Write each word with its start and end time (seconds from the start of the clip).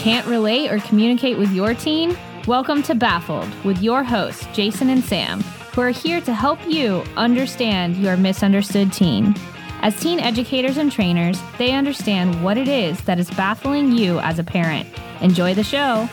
Can't 0.00 0.26
relate 0.26 0.72
or 0.72 0.78
communicate 0.78 1.36
with 1.36 1.52
your 1.52 1.74
teen? 1.74 2.16
Welcome 2.46 2.82
to 2.84 2.94
Baffled 2.94 3.52
with 3.66 3.82
your 3.82 4.02
hosts, 4.02 4.46
Jason 4.54 4.88
and 4.88 5.04
Sam, 5.04 5.42
who 5.74 5.82
are 5.82 5.90
here 5.90 6.22
to 6.22 6.32
help 6.32 6.58
you 6.66 7.04
understand 7.18 7.98
your 7.98 8.16
misunderstood 8.16 8.94
teen. 8.94 9.34
As 9.82 10.00
teen 10.00 10.18
educators 10.18 10.78
and 10.78 10.90
trainers, 10.90 11.38
they 11.58 11.72
understand 11.72 12.42
what 12.42 12.56
it 12.56 12.66
is 12.66 12.98
that 13.02 13.18
is 13.18 13.30
baffling 13.32 13.92
you 13.92 14.18
as 14.20 14.38
a 14.38 14.42
parent. 14.42 14.88
Enjoy 15.20 15.52
the 15.52 15.62
show. 15.62 16.08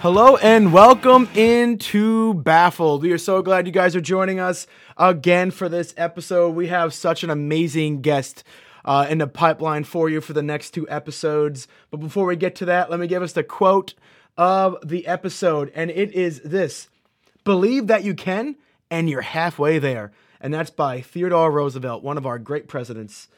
Hello 0.00 0.38
and 0.38 0.72
welcome 0.72 1.28
into 1.34 2.32
Baffled. 2.32 3.02
We 3.02 3.12
are 3.12 3.18
so 3.18 3.42
glad 3.42 3.66
you 3.66 3.74
guys 3.74 3.94
are 3.94 4.00
joining 4.00 4.40
us 4.40 4.66
again 4.96 5.50
for 5.50 5.68
this 5.68 5.92
episode. 5.98 6.54
We 6.54 6.68
have 6.68 6.94
such 6.94 7.22
an 7.22 7.28
amazing 7.28 8.00
guest 8.00 8.42
uh, 8.86 9.06
in 9.10 9.18
the 9.18 9.26
pipeline 9.26 9.84
for 9.84 10.08
you 10.08 10.20
for 10.20 10.32
the 10.32 10.42
next 10.42 10.70
two 10.70 10.88
episodes. 10.88 11.68
But 11.90 11.98
before 11.98 12.26
we 12.26 12.36
get 12.36 12.54
to 12.56 12.64
that, 12.66 12.90
let 12.90 13.00
me 13.00 13.06
give 13.06 13.22
us 13.22 13.32
the 13.32 13.42
quote 13.44 13.94
of 14.38 14.76
the 14.86 15.06
episode, 15.06 15.72
and 15.74 15.90
it 15.90 16.12
is 16.12 16.40
this 16.40 16.88
Believe 17.44 17.86
that 17.86 18.04
you 18.04 18.14
can, 18.14 18.56
and 18.90 19.08
you're 19.08 19.22
halfway 19.22 19.78
there. 19.78 20.12
And 20.40 20.52
that's 20.52 20.70
by 20.70 21.00
Theodore 21.00 21.50
Roosevelt, 21.50 22.02
one 22.02 22.18
of 22.18 22.26
our 22.26 22.38
great 22.38 22.68
presidents. 22.68 23.28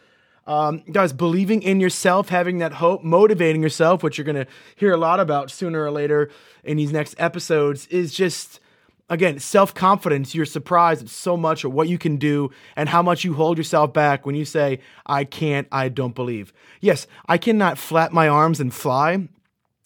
Um, 0.46 0.82
guys, 0.90 1.12
believing 1.12 1.62
in 1.62 1.78
yourself, 1.78 2.30
having 2.30 2.58
that 2.58 2.72
hope, 2.72 3.04
motivating 3.04 3.62
yourself, 3.62 4.02
which 4.02 4.16
you're 4.16 4.24
going 4.24 4.46
to 4.46 4.46
hear 4.76 4.92
a 4.92 4.96
lot 4.96 5.20
about 5.20 5.50
sooner 5.50 5.84
or 5.84 5.90
later 5.90 6.30
in 6.64 6.78
these 6.78 6.90
next 6.90 7.14
episodes, 7.18 7.86
is 7.88 8.14
just 8.14 8.58
again, 9.08 9.38
self 9.38 9.74
confidence, 9.74 10.34
you're 10.34 10.46
surprised 10.46 11.02
at 11.02 11.08
so 11.08 11.36
much 11.36 11.64
of 11.64 11.72
what 11.72 11.88
you 11.88 11.98
can 11.98 12.16
do 12.16 12.50
and 12.76 12.88
how 12.88 13.02
much 13.02 13.24
you 13.24 13.34
hold 13.34 13.58
yourself 13.58 13.92
back 13.92 14.26
when 14.26 14.34
you 14.34 14.44
say, 14.44 14.80
I 15.06 15.24
can't, 15.24 15.68
I 15.72 15.88
don't 15.88 16.14
believe. 16.14 16.52
Yes, 16.80 17.06
I 17.26 17.38
cannot 17.38 17.78
flap 17.78 18.12
my 18.12 18.28
arms 18.28 18.60
and 18.60 18.72
fly. 18.72 19.28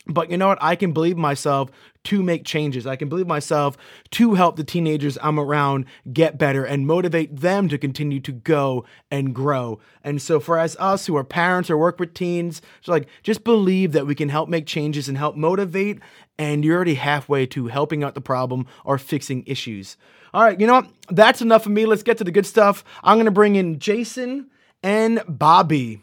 But 0.07 0.31
you 0.31 0.37
know 0.37 0.49
what? 0.49 0.59
I 0.61 0.75
can 0.75 0.93
believe 0.93 1.17
myself 1.17 1.71
to 2.05 2.23
make 2.23 2.45
changes. 2.45 2.87
I 2.87 2.97
can 2.97 3.09
believe 3.09 3.29
myself 3.29 3.77
to 4.11 4.35
help 4.35 4.57
the 4.57 4.65
teenagers 4.65 5.17
I'm 5.23 5.39
around 5.39 5.85
get 6.13 6.39
better 6.39 6.65
and 6.65 6.87
motivate 6.87 7.37
them 7.37 7.69
to 7.69 7.79
continue 7.79 8.19
to 8.21 8.33
go 8.33 8.85
and 9.13 9.33
grow. 9.33 9.79
And 10.03 10.21
so 10.21 10.41
for 10.41 10.59
as 10.59 10.77
us 10.81 11.07
who 11.07 11.17
are 11.17 11.23
parents 11.23 11.71
or 11.71 11.79
work 11.79 12.01
with 12.01 12.15
teens, 12.15 12.61
like 12.87 13.07
just 13.23 13.45
believe 13.45 13.93
that 13.93 14.07
we 14.07 14.17
can 14.17 14.29
help 14.29 14.49
make 14.49 14.67
changes 14.67 15.09
and 15.09 15.17
help 15.17 15.37
motivate 15.37 16.01
and 16.37 16.65
you're 16.65 16.77
already 16.77 16.95
halfway 16.95 17.47
to 17.47 17.69
helping 17.69 18.03
out 18.03 18.15
the 18.15 18.21
problem 18.21 18.67
or 18.85 18.99
fixing 18.99 19.45
issues. 19.47 19.97
All 20.35 20.43
right, 20.43 20.59
you 20.59 20.67
know 20.67 20.75
what? 20.75 20.91
That's 21.11 21.43
enough 21.43 21.67
of 21.67 21.73
me. 21.73 21.87
Let's 21.87 22.03
get 22.03 22.19
to 22.19 22.25
the 22.25 22.33
good 22.33 22.47
stuff. 22.47 22.83
I'm 23.05 23.17
going 23.17 23.27
to 23.27 23.31
bring 23.31 23.55
in 23.55 23.79
Jason 23.79 24.51
and 24.83 25.23
Bobby. 25.29 26.01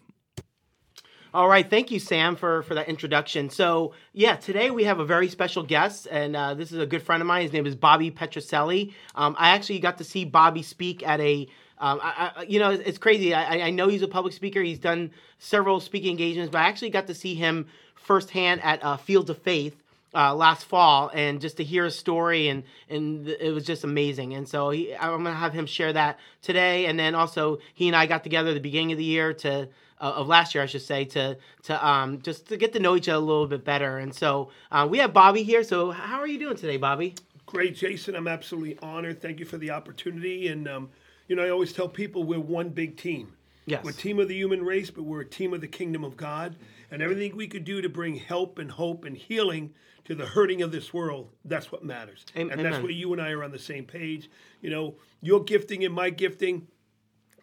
All 1.31 1.47
right, 1.47 1.69
thank 1.69 1.91
you, 1.91 1.99
Sam, 1.99 2.35
for 2.35 2.63
for 2.63 2.73
that 2.73 2.89
introduction. 2.89 3.51
So, 3.51 3.93
yeah, 4.13 4.35
today 4.35 4.71
we 4.71 4.85
have 4.85 4.99
a 4.99 5.05
very 5.05 5.29
special 5.29 5.61
guest, 5.61 6.07
and 6.09 6.35
uh, 6.35 6.55
this 6.55 6.71
is 6.71 6.79
a 6.79 6.87
good 6.87 7.03
friend 7.03 7.21
of 7.21 7.27
mine. 7.27 7.43
His 7.43 7.53
name 7.53 7.67
is 7.67 7.75
Bobby 7.75 8.09
Petrocelli. 8.09 8.93
Um, 9.13 9.35
I 9.37 9.49
actually 9.49 9.77
got 9.77 9.99
to 9.99 10.03
see 10.03 10.25
Bobby 10.25 10.63
speak 10.63 11.07
at 11.07 11.19
a 11.19 11.47
um, 11.77 11.99
I, 12.01 12.31
I, 12.35 12.43
you 12.43 12.59
know, 12.59 12.71
it's 12.71 12.97
crazy. 12.97 13.33
I, 13.33 13.67
I, 13.67 13.69
know 13.69 13.87
he's 13.87 14.01
a 14.01 14.07
public 14.07 14.33
speaker. 14.33 14.61
He's 14.61 14.79
done 14.79 15.11
several 15.37 15.79
speaking 15.79 16.11
engagements, 16.11 16.51
but 16.51 16.57
I 16.57 16.67
actually 16.67 16.89
got 16.89 17.07
to 17.07 17.13
see 17.13 17.35
him 17.35 17.67
firsthand 17.95 18.61
at 18.63 18.83
uh, 18.83 18.97
Fields 18.97 19.29
of 19.29 19.37
Faith, 19.37 19.81
uh, 20.13 20.33
last 20.33 20.65
fall, 20.65 21.11
and 21.13 21.39
just 21.39 21.57
to 21.57 21.63
hear 21.63 21.85
his 21.85 21.97
story 21.97 22.47
and 22.47 22.63
and 22.89 23.27
it 23.27 23.53
was 23.53 23.65
just 23.65 23.83
amazing. 23.83 24.33
And 24.33 24.47
so 24.47 24.69
he, 24.71 24.95
I'm 24.95 25.23
gonna 25.23 25.33
have 25.33 25.53
him 25.53 25.65
share 25.65 25.93
that 25.93 26.19
today, 26.41 26.85
and 26.87 26.99
then 26.99 27.15
also 27.15 27.59
he 27.73 27.87
and 27.87 27.95
I 27.95 28.05
got 28.05 28.23
together 28.23 28.49
at 28.49 28.53
the 28.53 28.59
beginning 28.59 28.91
of 28.91 28.97
the 28.97 29.03
year 29.03 29.33
to 29.33 29.69
uh, 30.01 30.13
of 30.15 30.27
last 30.27 30.55
year, 30.55 30.63
I 30.63 30.67
should 30.67 30.81
say, 30.81 31.05
to 31.05 31.37
to 31.63 31.87
um, 31.87 32.21
just 32.21 32.47
to 32.47 32.57
get 32.57 32.73
to 32.73 32.79
know 32.79 32.95
each 32.95 33.09
other 33.09 33.17
a 33.17 33.25
little 33.25 33.47
bit 33.47 33.63
better. 33.63 33.97
And 33.97 34.13
so 34.13 34.49
uh, 34.71 34.87
we 34.89 34.97
have 34.99 35.13
Bobby 35.13 35.43
here. 35.43 35.63
So 35.63 35.91
how 35.91 36.19
are 36.19 36.27
you 36.27 36.39
doing 36.39 36.55
today, 36.55 36.77
Bobby? 36.77 37.15
Great, 37.45 37.75
Jason. 37.75 38.15
I'm 38.15 38.27
absolutely 38.27 38.77
honored. 38.81 39.21
Thank 39.21 39.39
you 39.39 39.45
for 39.45 39.57
the 39.57 39.71
opportunity. 39.71 40.47
And 40.47 40.67
um, 40.67 40.89
you 41.27 41.35
know, 41.35 41.43
I 41.43 41.49
always 41.49 41.73
tell 41.73 41.87
people 41.87 42.23
we're 42.23 42.39
one 42.39 42.69
big 42.69 42.97
team. 42.97 43.33
Yes. 43.69 43.83
We're 43.83 43.91
a 43.91 43.93
team 43.93 44.19
of 44.19 44.27
the 44.27 44.35
human 44.35 44.63
race, 44.63 44.89
but 44.89 45.03
we're 45.03 45.21
a 45.21 45.25
team 45.25 45.53
of 45.53 45.61
the 45.61 45.67
kingdom 45.67 46.03
of 46.03 46.17
God. 46.17 46.55
And 46.91 47.01
everything 47.01 47.35
we 47.35 47.47
could 47.47 47.63
do 47.63 47.81
to 47.81 47.89
bring 47.89 48.15
help 48.15 48.57
and 48.57 48.71
hope 48.71 49.05
and 49.05 49.15
healing 49.15 49.73
to 50.05 50.15
the 50.15 50.25
hurting 50.25 50.61
of 50.61 50.71
this 50.71 50.93
world, 50.93 51.29
that's 51.45 51.71
what 51.71 51.83
matters. 51.83 52.25
Amen. 52.35 52.57
And 52.57 52.65
that's 52.65 52.81
where 52.81 52.91
you 52.91 53.13
and 53.13 53.21
I 53.21 53.29
are 53.31 53.43
on 53.43 53.51
the 53.51 53.59
same 53.59 53.85
page. 53.85 54.29
You 54.61 54.71
know, 54.71 54.95
your 55.21 55.43
gifting 55.43 55.85
and 55.85 55.93
my 55.93 56.09
gifting 56.09 56.67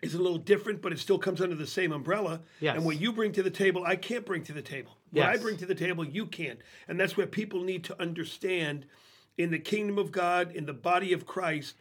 is 0.03 0.15
a 0.15 0.19
little 0.19 0.39
different, 0.39 0.83
but 0.83 0.93
it 0.93 0.99
still 0.99 1.19
comes 1.19 1.41
under 1.41 1.55
the 1.55 1.67
same 1.67 1.93
umbrella. 1.93 2.41
Yes. 2.61 2.77
And 2.77 2.85
what 2.85 3.01
you 3.01 3.13
bring 3.13 3.33
to 3.33 3.43
the 3.43 3.51
table, 3.51 3.85
I 3.85 3.97
can't 3.97 4.27
bring 4.27 4.43
to 4.45 4.53
the 4.53 4.63
table. 4.63 4.97
What 5.11 5.23
yes. 5.23 5.39
I 5.39 5.43
bring 5.43 5.57
to 5.59 5.67
the 5.67 5.75
table, 5.75 6.05
you 6.05 6.27
can't. 6.27 6.59
And 6.89 6.99
that's 6.99 7.17
where 7.17 7.27
people 7.27 7.63
need 7.63 7.85
to 7.85 8.01
understand 8.03 8.87
in 9.39 9.51
the 9.51 9.59
kingdom 9.59 9.99
of 9.99 10.11
God, 10.11 10.53
in 10.53 10.67
the 10.67 10.75
body 10.75 11.13
of 11.13 11.27
Christ, 11.27 11.77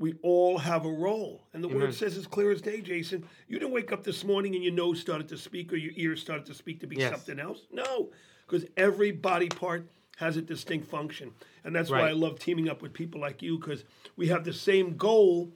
we 0.00 0.14
all 0.22 0.56
have 0.58 0.86
a 0.86 0.90
role. 0.90 1.42
And 1.52 1.62
the 1.62 1.68
Amen. 1.68 1.82
word 1.82 1.94
says 1.94 2.16
as 2.16 2.26
clear 2.26 2.50
as 2.50 2.62
day, 2.62 2.80
Jason, 2.80 3.22
you 3.46 3.58
didn't 3.58 3.74
wake 3.74 3.92
up 3.92 4.02
this 4.02 4.24
morning 4.24 4.54
and 4.54 4.64
your 4.64 4.72
nose 4.72 4.98
started 4.98 5.28
to 5.28 5.36
speak 5.36 5.72
or 5.74 5.76
your 5.76 5.92
ears 5.94 6.22
started 6.22 6.46
to 6.46 6.54
speak 6.54 6.80
to 6.80 6.86
be 6.86 6.96
yes. 6.96 7.12
something 7.12 7.38
else. 7.38 7.66
No, 7.70 8.08
because 8.46 8.66
every 8.78 9.12
body 9.12 9.50
part 9.50 9.86
has 10.16 10.38
a 10.38 10.42
distinct 10.42 10.88
function. 10.88 11.32
And 11.64 11.76
that's 11.76 11.90
right. 11.90 12.00
why 12.00 12.08
I 12.08 12.12
love 12.12 12.38
teaming 12.38 12.70
up 12.70 12.80
with 12.80 12.94
people 12.94 13.20
like 13.20 13.42
you 13.42 13.58
because 13.58 13.84
we 14.16 14.28
have 14.28 14.42
the 14.42 14.54
same 14.54 14.96
goal 14.96 15.52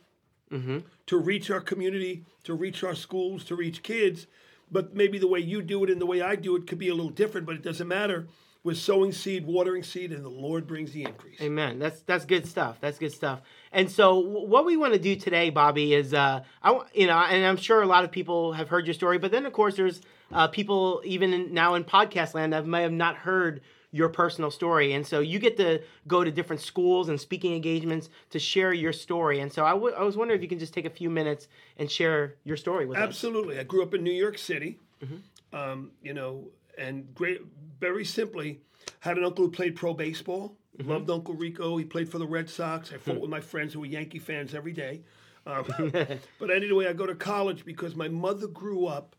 mm-hmm. 0.53 0.81
to 1.07 1.19
reach 1.19 1.51
our 1.51 1.63
community, 1.63 2.27
to 2.45 2.53
reach 2.53 2.85
our 2.85 2.95
schools, 2.95 3.45
to 3.45 3.57
reach 3.57 3.83
kids. 3.83 4.27
But 4.71 4.95
maybe 4.95 5.19
the 5.19 5.27
way 5.27 5.41
you 5.41 5.63
do 5.63 5.83
it 5.85 5.91
and 5.91 6.01
the 6.01 6.07
way 6.07 6.21
I 6.21 6.37
do 6.37 6.55
it 6.57 6.67
could 6.67 6.79
be 6.79 6.89
a 6.91 6.95
little 6.95 7.11
different, 7.11 7.47
but 7.47 7.57
it 7.57 7.63
doesn't 7.63 7.89
matter 7.89 8.29
we're 8.65 8.75
sowing 8.75 9.13
seed, 9.13 9.47
watering 9.47 9.83
seed, 9.83 10.11
and 10.11 10.25
the 10.25 10.31
Lord 10.31 10.67
brings 10.67 10.93
the 10.93 11.05
increase. 11.05 11.41
Amen. 11.41 11.79
That's 11.79 12.01
that's 12.01 12.25
good 12.25 12.47
stuff. 12.49 12.79
That's 12.81 12.99
good 12.99 13.13
stuff. 13.13 13.43
And 13.71 13.91
so, 13.91 14.19
what 14.19 14.65
we 14.65 14.77
want 14.79 14.95
to 14.95 14.99
do 14.99 15.15
today, 15.15 15.51
Bobby, 15.51 15.93
is 15.95 16.15
uh, 16.15 16.43
I 16.63 16.81
you 16.95 17.07
know, 17.07 17.19
and 17.19 17.45
I'm 17.45 17.59
sure 17.59 17.83
a 17.83 17.87
lot 17.87 18.05
of 18.05 18.11
people 18.11 18.55
have 18.55 18.71
heard 18.71 18.87
your 18.87 18.95
story, 18.95 19.19
but 19.19 19.31
then 19.31 19.45
of 19.45 19.53
course 19.53 19.77
there's 19.77 20.01
uh, 20.33 20.49
people 20.49 21.03
even 21.05 21.35
in, 21.35 21.53
now 21.53 21.75
in 21.75 21.85
podcast 21.85 22.35
land 22.35 22.55
that 22.55 22.67
may 22.67 22.83
have 22.83 22.93
not 22.93 23.17
heard 23.17 23.61
your 23.93 24.09
personal 24.09 24.51
story, 24.51 24.95
and 24.95 25.07
so 25.07 25.21
you 25.21 25.39
get 25.39 25.59
to 25.59 25.81
go 26.09 26.25
to 26.25 26.31
different 26.31 26.63
schools 26.63 27.11
and 27.11 27.21
speaking 27.21 27.55
engagements 27.55 28.09
to 28.31 28.39
share 28.39 28.73
your 28.73 28.93
story. 28.93 29.41
And 29.41 29.53
so 29.53 29.65
I, 29.65 29.71
w- 29.71 29.95
I 29.95 30.03
was 30.03 30.17
wondering 30.17 30.39
if 30.39 30.43
you 30.43 30.49
can 30.49 30.59
just 30.59 30.75
take 30.75 30.87
a 30.87 30.91
few 30.91 31.11
minutes 31.11 31.47
and 31.79 31.89
share 31.89 32.35
your 32.45 32.57
story 32.57 32.87
with 32.87 32.99
Absolutely. 32.99 33.57
us. 33.57 33.61
Absolutely. 33.61 33.61
I 33.61 33.63
grew 33.65 33.83
up 33.85 33.95
in 33.95 34.03
New 34.03 34.11
York 34.11 34.39
City. 34.39 34.81
Mm-hmm. 35.05 35.57
Um, 35.57 35.91
you 36.03 36.13
know, 36.13 36.49
and 36.79 37.15
great, 37.15 37.41
very 37.81 38.05
simply, 38.05 38.61
had 39.01 39.19
an 39.19 39.25
uncle 39.25 39.47
who 39.47 39.51
played 39.51 39.77
pro 39.77 39.95
baseball. 39.95 40.57
Mm-hmm. 40.79 40.91
Loved 40.91 41.11
Uncle 41.11 41.35
Rico. 41.35 41.77
He 41.77 41.85
played 41.85 42.09
for 42.09 42.19
the 42.19 42.27
Red 42.27 42.51
Sox. 42.51 42.93
I 42.93 42.97
fought 42.97 43.21
with 43.21 43.31
my 43.31 43.41
friends 43.41 43.73
who 43.73 43.81
were 43.81 43.87
Yankee 43.87 44.19
fans 44.19 44.55
every 44.55 44.73
day. 44.73 45.03
Um, 45.47 45.65
but 46.39 46.51
anyway, 46.51 46.87
I 46.87 46.93
go 46.93 47.07
to 47.07 47.15
college 47.15 47.65
because 47.65 47.95
my 47.95 48.09
mother 48.09 48.47
grew 48.47 48.87
up 48.87 49.15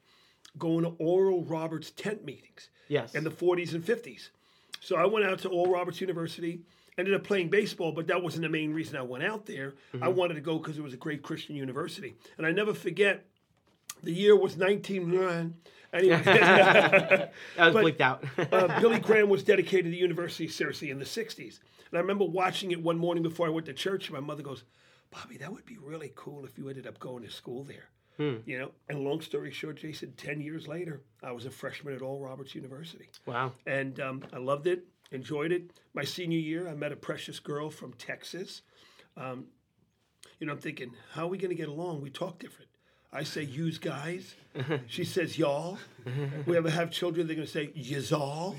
going 0.57 0.83
to 0.83 0.95
Oral 0.99 1.43
Roberts 1.43 1.91
tent 1.91 2.25
meetings. 2.25 2.69
Yes. 2.87 3.15
In 3.15 3.23
the 3.23 3.31
40s 3.31 3.73
and 3.73 3.83
50s. 3.83 4.29
So 4.79 4.95
I 4.95 5.05
went 5.05 5.25
out 5.25 5.39
to 5.39 5.49
Oral 5.49 5.73
Roberts 5.73 6.01
University. 6.01 6.61
Ended 6.97 7.13
up 7.13 7.25
playing 7.25 7.49
baseball, 7.49 7.91
but 7.91 8.07
that 8.07 8.23
wasn't 8.23 8.43
the 8.43 8.49
main 8.49 8.73
reason 8.73 8.95
I 8.95 9.01
went 9.01 9.23
out 9.23 9.45
there. 9.45 9.73
Mm-hmm. 9.93 10.03
I 10.03 10.07
wanted 10.07 10.35
to 10.35 10.41
go 10.41 10.57
because 10.57 10.77
it 10.77 10.81
was 10.81 10.93
a 10.93 10.97
great 10.97 11.23
Christian 11.23 11.55
university. 11.55 12.15
And 12.37 12.47
I 12.47 12.51
never 12.51 12.73
forget, 12.73 13.25
the 14.01 14.13
year 14.13 14.35
was 14.35 14.55
19. 14.55 15.53
Anyway, 15.95 16.21
that 16.25 17.31
was 17.57 17.73
but, 17.73 17.81
bleaked 17.81 18.01
out. 18.01 18.23
uh, 18.51 18.81
Billy 18.81 18.99
Graham 18.99 19.29
was 19.29 19.43
dedicated 19.43 19.85
to 19.85 19.91
the 19.91 19.97
University 19.97 20.45
of 20.45 20.51
Searcy 20.51 20.89
in 20.89 20.99
the 20.99 21.05
'60s, 21.05 21.59
and 21.89 21.97
I 21.97 21.99
remember 21.99 22.25
watching 22.25 22.71
it 22.71 22.81
one 22.81 22.97
morning 22.97 23.23
before 23.23 23.47
I 23.47 23.49
went 23.49 23.65
to 23.67 23.73
church. 23.73 24.11
My 24.11 24.19
mother 24.19 24.43
goes, 24.43 24.63
"Bobby, 25.09 25.37
that 25.37 25.51
would 25.51 25.65
be 25.65 25.77
really 25.77 26.11
cool 26.15 26.45
if 26.45 26.57
you 26.57 26.67
ended 26.67 26.85
up 26.85 26.99
going 26.99 27.23
to 27.23 27.31
school 27.31 27.63
there." 27.63 27.89
Hmm. 28.17 28.37
You 28.45 28.59
know, 28.59 28.71
and 28.89 29.03
long 29.03 29.21
story 29.21 29.51
short, 29.51 29.77
Jason, 29.77 30.13
ten 30.17 30.41
years 30.41 30.67
later, 30.67 31.01
I 31.23 31.31
was 31.31 31.45
a 31.45 31.51
freshman 31.51 31.95
at 31.95 32.01
Oral 32.01 32.21
Roberts 32.21 32.55
University. 32.55 33.09
Wow! 33.25 33.53
And 33.65 33.97
um, 34.01 34.23
I 34.33 34.37
loved 34.37 34.67
it, 34.67 34.85
enjoyed 35.11 35.53
it. 35.53 35.71
My 35.93 36.03
senior 36.03 36.39
year, 36.39 36.67
I 36.67 36.73
met 36.73 36.91
a 36.91 36.97
precious 36.97 37.39
girl 37.39 37.69
from 37.69 37.93
Texas. 37.93 38.63
Um, 39.15 39.45
you 40.39 40.47
know, 40.47 40.53
I'm 40.53 40.59
thinking, 40.59 40.91
how 41.13 41.25
are 41.25 41.29
we 41.29 41.37
going 41.37 41.49
to 41.49 41.55
get 41.55 41.69
along? 41.69 42.01
We 42.01 42.09
talk 42.09 42.39
different. 42.39 42.69
I 43.15 43.23
say 43.23 43.43
use 43.43 43.77
guys. 43.77 44.35
she 44.87 45.05
says 45.05 45.37
y'all. 45.37 45.79
we 46.45 46.57
ever 46.57 46.69
have 46.69 46.91
children, 46.91 47.27
they're 47.27 47.35
going 47.37 47.47
to 47.47 47.51
say 47.51 47.71
y'all. 47.73 48.55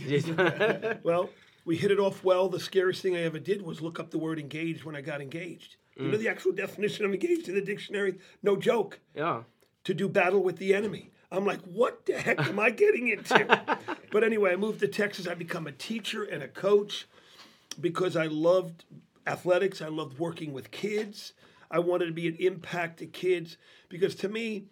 well, 1.02 1.28
we 1.66 1.76
hit 1.76 1.90
it 1.90 1.98
off 1.98 2.24
well. 2.24 2.48
The 2.48 2.58
scariest 2.58 3.02
thing 3.02 3.16
I 3.16 3.22
ever 3.22 3.38
did 3.38 3.60
was 3.60 3.82
look 3.82 4.00
up 4.00 4.10
the 4.10 4.18
word 4.18 4.38
engaged 4.38 4.84
when 4.84 4.96
I 4.96 5.02
got 5.02 5.20
engaged. 5.20 5.76
You 5.96 6.08
know 6.08 6.16
mm. 6.16 6.20
the 6.20 6.28
actual 6.28 6.52
definition 6.52 7.04
of 7.04 7.12
engaged 7.12 7.48
in 7.48 7.54
the 7.54 7.60
dictionary? 7.60 8.18
No 8.42 8.56
joke. 8.56 8.98
Yeah. 9.14 9.42
To 9.84 9.94
do 9.94 10.08
battle 10.08 10.42
with 10.42 10.56
the 10.56 10.74
enemy. 10.74 11.10
I'm 11.30 11.44
like, 11.44 11.60
what 11.62 12.06
the 12.06 12.14
heck 12.14 12.40
am 12.46 12.58
I 12.58 12.70
getting 12.70 13.08
into? 13.08 13.78
but 14.10 14.24
anyway, 14.24 14.52
I 14.52 14.56
moved 14.56 14.80
to 14.80 14.88
Texas. 14.88 15.26
I 15.26 15.34
become 15.34 15.66
a 15.66 15.72
teacher 15.72 16.24
and 16.24 16.42
a 16.42 16.48
coach 16.48 17.06
because 17.78 18.16
I 18.16 18.26
loved 18.26 18.84
athletics. 19.26 19.82
I 19.82 19.88
loved 19.88 20.18
working 20.18 20.52
with 20.52 20.70
kids. 20.70 21.34
I 21.70 21.78
wanted 21.80 22.06
to 22.06 22.12
be 22.12 22.28
an 22.28 22.36
impact 22.36 22.98
to 22.98 23.06
kids 23.06 23.56
because 23.88 24.14
to 24.16 24.28
me, 24.28 24.64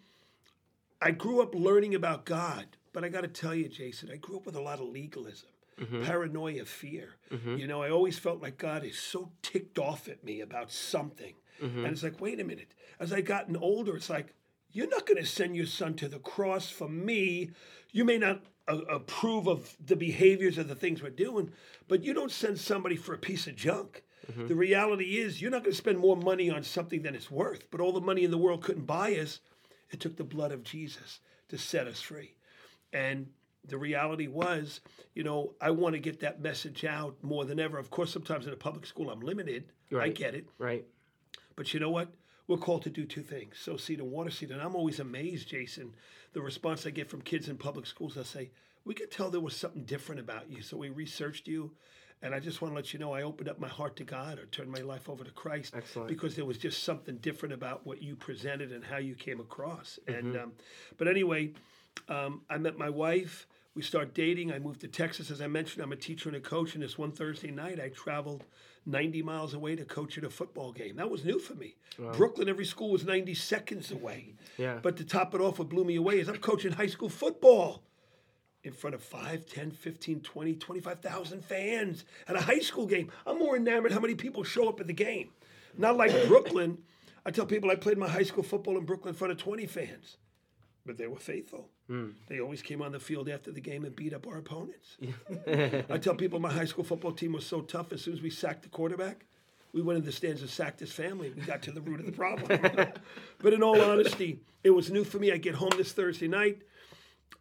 I 1.01 1.11
grew 1.11 1.41
up 1.41 1.53
learning 1.53 1.93
about 1.95 2.25
God, 2.25 2.65
But 2.93 3.03
I 3.03 3.09
got 3.09 3.21
to 3.21 3.27
tell 3.27 3.53
you, 3.53 3.67
Jason, 3.67 4.09
I 4.11 4.15
grew 4.15 4.37
up 4.37 4.45
with 4.45 4.55
a 4.55 4.61
lot 4.61 4.79
of 4.79 4.87
legalism, 4.87 5.49
paranoia, 6.05 6.63
fear. 6.65 7.15
You 7.59 7.67
know, 7.67 7.81
I 7.83 7.89
always 7.89 8.17
felt 8.17 8.41
like 8.41 8.57
God 8.57 8.85
is 8.85 8.97
so 8.97 9.31
ticked 9.41 9.77
off 9.77 10.07
at 10.07 10.23
me 10.23 10.39
about 10.41 10.71
something. 10.71 11.33
And 11.59 11.87
it's 11.87 12.03
like, 12.03 12.21
wait 12.21 12.39
a 12.39 12.43
minute. 12.45 12.73
As 12.99 13.11
I 13.11 13.19
gotten 13.21 13.57
older, 13.57 13.95
it's 13.97 14.09
like, 14.09 14.33
you're 14.71 14.89
not 14.89 15.05
going 15.05 15.17
to 15.17 15.25
send 15.25 15.55
your 15.55 15.65
son 15.65 15.93
to 15.95 16.07
the 16.07 16.19
cross 16.19 16.69
for 16.69 16.87
me. 16.89 17.51
You 17.91 18.05
may 18.05 18.17
not 18.17 18.41
uh, 18.67 18.77
approve 18.89 19.47
of 19.47 19.75
the 19.85 19.95
behaviors 19.97 20.57
of 20.57 20.67
the 20.69 20.75
things 20.75 21.01
we're 21.01 21.09
doing, 21.09 21.51
but 21.89 22.03
you 22.03 22.13
don't 22.13 22.31
send 22.31 22.59
somebody 22.59 22.95
for 22.95 23.13
a 23.13 23.17
piece 23.17 23.45
of 23.47 23.55
junk. 23.57 24.03
Mm-hmm. 24.31 24.47
The 24.47 24.55
reality 24.55 25.17
is, 25.17 25.41
you're 25.41 25.51
not 25.51 25.63
going 25.63 25.71
to 25.71 25.77
spend 25.77 25.99
more 25.99 26.17
money 26.17 26.49
on 26.49 26.63
something 26.63 27.01
than 27.01 27.15
it's 27.15 27.29
worth. 27.29 27.69
But 27.71 27.81
all 27.81 27.91
the 27.91 28.01
money 28.01 28.23
in 28.23 28.31
the 28.31 28.37
world 28.37 28.63
couldn't 28.63 28.85
buy 28.85 29.15
us. 29.15 29.39
It 29.91 29.99
took 29.99 30.17
the 30.17 30.23
blood 30.23 30.51
of 30.51 30.63
Jesus 30.63 31.19
to 31.49 31.57
set 31.57 31.87
us 31.87 32.01
free. 32.01 32.35
And 32.91 33.27
the 33.67 33.77
reality 33.77 34.27
was, 34.27 34.81
you 35.13 35.23
know, 35.23 35.53
I 35.61 35.71
want 35.71 35.93
to 35.93 35.99
get 35.99 36.19
that 36.21 36.41
message 36.41 36.85
out 36.85 37.15
more 37.21 37.45
than 37.45 37.59
ever. 37.59 37.77
Of 37.77 37.89
course, 37.89 38.11
sometimes 38.11 38.47
in 38.47 38.53
a 38.53 38.57
public 38.57 38.85
school, 38.85 39.09
I'm 39.09 39.21
limited. 39.21 39.65
I 39.99 40.09
get 40.09 40.35
it. 40.35 40.47
Right. 40.57 40.85
But 41.55 41.73
you 41.73 41.79
know 41.79 41.89
what? 41.89 42.09
We're 42.47 42.57
called 42.57 42.83
to 42.83 42.89
do 42.89 43.05
two 43.05 43.23
things 43.23 43.57
sow 43.57 43.77
seed 43.77 43.99
and 43.99 44.11
water 44.11 44.29
seed. 44.29 44.51
And 44.51 44.61
I'm 44.61 44.75
always 44.75 44.99
amazed, 44.99 45.49
Jason, 45.49 45.93
the 46.33 46.41
response 46.41 46.85
I 46.85 46.91
get 46.91 47.09
from 47.09 47.21
kids 47.21 47.49
in 47.49 47.57
public 47.57 47.87
schools. 47.87 48.15
They'll 48.15 48.23
say, 48.23 48.51
We 48.83 48.93
could 48.93 49.11
tell 49.11 49.29
there 49.29 49.41
was 49.41 49.55
something 49.55 49.83
different 49.83 50.21
about 50.21 50.49
you. 50.49 50.61
So 50.61 50.77
we 50.77 50.89
researched 50.89 51.47
you. 51.47 51.71
And 52.21 52.33
I 52.33 52.39
just 52.39 52.61
want 52.61 52.71
to 52.71 52.75
let 52.75 52.93
you 52.93 52.99
know 52.99 53.13
I 53.13 53.21
opened 53.23 53.49
up 53.49 53.59
my 53.59 53.67
heart 53.67 53.95
to 53.97 54.03
God 54.03 54.39
or 54.39 54.45
turned 54.47 54.71
my 54.71 54.81
life 54.81 55.09
over 55.09 55.23
to 55.23 55.31
Christ 55.31 55.73
Excellent. 55.75 56.07
because 56.07 56.35
there 56.35 56.45
was 56.45 56.57
just 56.57 56.83
something 56.83 57.17
different 57.17 57.53
about 57.53 57.85
what 57.85 58.01
you 58.01 58.15
presented 58.15 58.71
and 58.71 58.83
how 58.83 58.97
you 58.97 59.15
came 59.15 59.39
across. 59.39 59.99
And 60.07 60.35
um, 60.35 60.53
but 60.97 61.07
anyway, 61.07 61.51
um, 62.09 62.41
I 62.49 62.57
met 62.57 62.77
my 62.77 62.89
wife. 62.89 63.47
We 63.75 63.81
start 63.81 64.13
dating. 64.13 64.53
I 64.53 64.59
moved 64.59 64.81
to 64.81 64.87
Texas. 64.87 65.29
As 65.29 65.41
I 65.41 65.47
mentioned, 65.47 65.83
I'm 65.83 65.91
a 65.91 65.97
teacher 65.97 66.29
and 66.29 66.37
a 66.37 66.39
coach. 66.39 66.75
And 66.75 66.83
this 66.83 66.97
one 66.97 67.11
Thursday 67.11 67.51
night, 67.51 67.79
I 67.79 67.89
traveled 67.89 68.45
90 68.85 69.21
miles 69.21 69.53
away 69.53 69.75
to 69.75 69.83
coach 69.83 70.17
at 70.17 70.23
a 70.23 70.29
football 70.29 70.71
game. 70.71 70.95
That 70.95 71.09
was 71.09 71.25
new 71.25 71.39
for 71.39 71.55
me. 71.55 71.75
Brooklyn, 72.13 72.47
every 72.47 72.65
school 72.65 72.91
was 72.91 73.03
90 73.03 73.33
seconds 73.33 73.91
away. 73.91 74.33
Yeah. 74.57 74.79
But 74.81 74.95
to 74.97 75.05
top 75.05 75.35
it 75.35 75.41
off, 75.41 75.59
what 75.59 75.69
blew 75.69 75.83
me 75.83 75.97
away 75.97 76.19
is 76.19 76.29
I'm 76.29 76.37
coaching 76.37 76.71
high 76.71 76.87
school 76.87 77.09
football 77.09 77.83
in 78.65 78.73
front 78.73 78.95
of 78.95 79.03
5, 79.03 79.45
10, 79.45 79.71
15, 79.71 80.21
20, 80.21 80.55
25,000 80.55 81.45
fans 81.45 82.03
at 82.27 82.35
a 82.35 82.41
high 82.41 82.59
school 82.59 82.87
game. 82.87 83.11
I'm 83.25 83.37
more 83.37 83.55
enamored 83.55 83.91
how 83.91 83.99
many 83.99 84.15
people 84.15 84.43
show 84.43 84.67
up 84.67 84.79
at 84.79 84.87
the 84.87 84.93
game. 84.93 85.29
Not 85.77 85.97
like 85.97 86.11
Brooklyn. 86.27 86.79
I 87.25 87.31
tell 87.31 87.45
people 87.45 87.69
I 87.69 87.75
played 87.75 87.97
my 87.97 88.09
high 88.09 88.23
school 88.23 88.43
football 88.43 88.77
in 88.77 88.85
Brooklyn 88.85 89.13
in 89.13 89.17
front 89.17 89.31
of 89.31 89.37
20 89.37 89.67
fans, 89.67 90.17
but 90.85 90.97
they 90.97 91.07
were 91.07 91.19
faithful. 91.19 91.69
Hmm. 91.87 92.09
They 92.27 92.39
always 92.39 92.63
came 92.63 92.81
on 92.81 92.91
the 92.91 92.99
field 92.99 93.29
after 93.29 93.51
the 93.51 93.61
game 93.61 93.85
and 93.85 93.95
beat 93.95 94.13
up 94.13 94.25
our 94.27 94.37
opponents. 94.37 94.97
I 95.89 95.97
tell 95.99 96.15
people 96.15 96.39
my 96.39 96.51
high 96.51 96.65
school 96.65 96.83
football 96.83 97.11
team 97.11 97.33
was 97.33 97.45
so 97.45 97.61
tough. 97.61 97.93
As 97.93 98.01
soon 98.01 98.15
as 98.15 98.21
we 98.21 98.31
sacked 98.31 98.63
the 98.63 98.69
quarterback, 98.69 99.25
we 99.73 99.83
went 99.83 99.99
in 99.99 100.05
the 100.05 100.11
stands 100.11 100.41
and 100.41 100.49
sacked 100.49 100.79
his 100.79 100.91
family. 100.91 101.31
We 101.35 101.43
got 101.43 101.61
to 101.63 101.71
the 101.71 101.81
root 101.81 101.99
of 101.99 102.07
the 102.07 102.11
problem. 102.11 102.47
but 103.39 103.53
in 103.53 103.61
all 103.61 103.79
honesty, 103.79 104.39
it 104.63 104.71
was 104.71 104.89
new 104.89 105.03
for 105.03 105.19
me. 105.19 105.31
I 105.31 105.37
get 105.37 105.53
home 105.53 105.71
this 105.77 105.91
Thursday 105.91 106.27
night. 106.27 106.63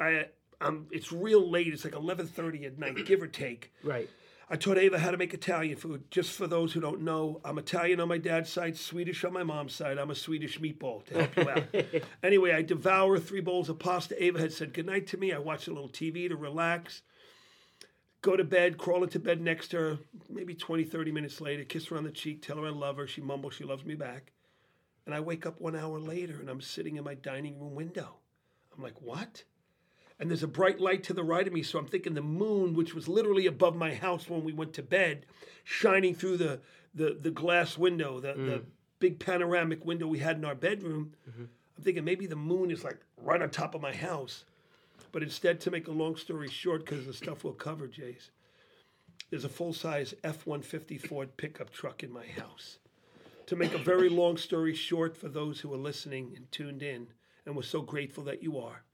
I, 0.01 0.27
um, 0.61 0.87
it's 0.91 1.13
real 1.13 1.51
late. 1.51 1.69
It's 1.69 1.85
like 1.85 1.95
eleven 1.95 2.27
thirty 2.27 2.65
at 2.65 2.79
night, 2.79 3.05
give 3.07 3.23
or 3.23 3.27
take. 3.27 3.73
Right. 3.85 4.09
I 4.49 4.57
taught 4.57 4.77
Ava 4.77 4.99
how 4.99 5.11
to 5.11 5.17
make 5.17 5.33
Italian 5.33 5.77
food. 5.77 6.11
Just 6.11 6.33
for 6.33 6.47
those 6.47 6.73
who 6.73 6.81
don't 6.81 7.01
know, 7.01 7.41
I'm 7.45 7.57
Italian 7.59 7.99
on 7.99 8.09
my 8.09 8.19
dad's 8.19 8.51
side, 8.51 8.77
Swedish 8.77 9.25
on 9.25 9.33
my 9.33 9.43
mom's 9.43 9.75
side. 9.75 9.99
I'm 9.99 10.11
a 10.11 10.15
Swedish 10.15 10.61
meatball 10.61 11.05
to 11.07 11.15
help 11.15 11.37
you 11.37 11.51
out. 11.51 12.03
anyway, 12.23 12.53
I 12.53 12.61
devour 12.61 13.19
three 13.19 13.41
bowls 13.41 13.71
of 13.71 13.79
pasta. 13.79 14.23
Ava 14.23 14.39
had 14.39 14.53
said 14.53 14.75
goodnight 14.75 15.07
to 15.09 15.17
me. 15.17 15.33
I 15.33 15.39
watched 15.39 15.69
a 15.69 15.73
little 15.73 15.89
TV 15.89 16.29
to 16.29 16.37
relax. 16.37 17.03
Go 18.21 18.37
to 18.37 18.45
bed, 18.45 18.79
crawl 18.79 19.03
into 19.03 19.19
bed 19.19 19.41
next 19.41 19.69
to 19.69 19.77
her, 19.79 19.99
maybe 20.31 20.55
20, 20.55 20.85
30 20.85 21.13
minutes 21.13 21.41
later, 21.41 21.63
kiss 21.65 21.89
her 21.89 21.97
on 21.97 22.05
the 22.05 22.11
cheek, 22.11 22.41
tell 22.41 22.57
her 22.57 22.67
I 22.67 22.71
love 22.71 22.97
her. 22.97 23.07
She 23.07 23.21
mumbles 23.21 23.55
she 23.55 23.65
loves 23.65 23.85
me 23.85 23.95
back. 23.95 24.33
And 25.05 25.15
I 25.15 25.21
wake 25.21 25.45
up 25.45 25.61
one 25.61 25.77
hour 25.77 25.99
later 26.01 26.41
and 26.41 26.49
I'm 26.49 26.63
sitting 26.63 26.97
in 26.97 27.05
my 27.05 27.15
dining 27.15 27.59
room 27.59 27.75
window. 27.75 28.17
I'm 28.75 28.83
like, 28.83 29.01
what? 29.03 29.45
And 30.19 30.31
there's 30.31 30.43
a 30.43 30.49
bright 30.49 30.81
light 30.81 31.03
to 31.05 31.13
the 31.13 31.25
right 31.25 31.47
of 31.47 31.53
me. 31.53 31.63
So 31.63 31.79
I'm 31.79 31.87
thinking 31.87 32.15
the 32.15 32.23
moon, 32.23 32.75
which 32.75 32.95
was 32.95 33.09
literally 33.09 33.47
above 33.47 33.75
my 33.75 33.95
house 33.95 34.29
when 34.29 34.45
we 34.45 34.53
went 34.53 34.73
to 34.75 34.83
bed, 34.83 35.27
shining 35.65 36.15
through 36.15 36.37
the 36.39 36.61
the, 36.95 37.19
the 37.21 37.31
glass 37.31 37.77
window, 37.77 38.21
the, 38.21 38.35
the 38.35 38.59
mm. 38.59 38.65
big 39.01 39.19
panoramic 39.19 39.85
window 39.85 40.07
we 40.07 40.21
had 40.21 40.37
in 40.37 40.45
our 40.45 40.55
bedroom. 40.55 41.13
Mm-hmm. 41.29 41.45
I'm 41.77 41.83
thinking 41.83 42.05
maybe 42.05 42.27
the 42.27 42.37
moon 42.37 42.71
is 42.71 42.85
like 42.85 42.99
right 43.17 43.43
on 43.43 43.51
top 43.51 43.75
of 43.75 43.81
my 43.81 43.93
house. 43.93 44.45
But 45.11 45.23
instead, 45.23 45.61
to 45.63 45.71
make 45.71 45.89
a 45.89 45.93
long 45.93 46.17
story 46.17 46.49
short, 46.49 46.85
because 46.85 47.07
the 47.07 47.13
stuff 47.13 47.43
we'll 47.43 47.53
cover, 47.53 47.89
Jace, 47.89 48.31
there's 49.31 49.45
a 49.45 49.49
full 49.49 49.73
size 49.73 50.15
F 50.23 50.47
150 50.47 50.99
Ford 50.99 51.37
pickup 51.37 51.71
truck 51.71 52.03
in 52.03 52.13
my 52.13 52.27
house. 52.27 52.79
To 53.47 53.57
make 53.57 53.75
a 53.75 53.79
very 53.79 54.09
long 54.09 54.37
story 54.37 54.75
short, 54.75 55.17
for 55.17 55.29
those 55.29 55.61
who 55.61 55.73
are 55.75 55.79
listening 55.79 56.33
and 56.37 56.51
tuned 56.51 56.83
in, 56.83 57.09
and 57.45 57.55
we're 57.55 57.63
so 57.63 57.83
grateful 57.83 58.25
that 58.25 58.43
you 58.43 58.59
are, 58.59 58.85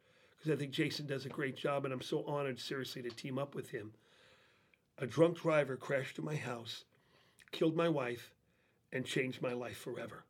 because 0.40 0.56
I 0.56 0.58
think 0.58 0.72
Jason 0.72 1.06
does 1.06 1.26
a 1.26 1.30
great 1.30 1.54
job, 1.54 1.84
and 1.84 1.92
I'm 1.92 2.00
so 2.00 2.24
honored, 2.26 2.58
seriously, 2.58 3.02
to 3.02 3.10
team 3.10 3.38
up 3.38 3.54
with 3.54 3.68
him. 3.68 3.92
A 4.96 5.06
drunk 5.06 5.38
driver 5.38 5.76
crashed 5.76 6.16
to 6.16 6.22
my 6.22 6.34
house, 6.34 6.84
killed 7.52 7.76
my 7.76 7.90
wife, 7.90 8.32
and 8.90 9.04
changed 9.04 9.42
my 9.42 9.52
life 9.52 9.76
forever. 9.76 10.24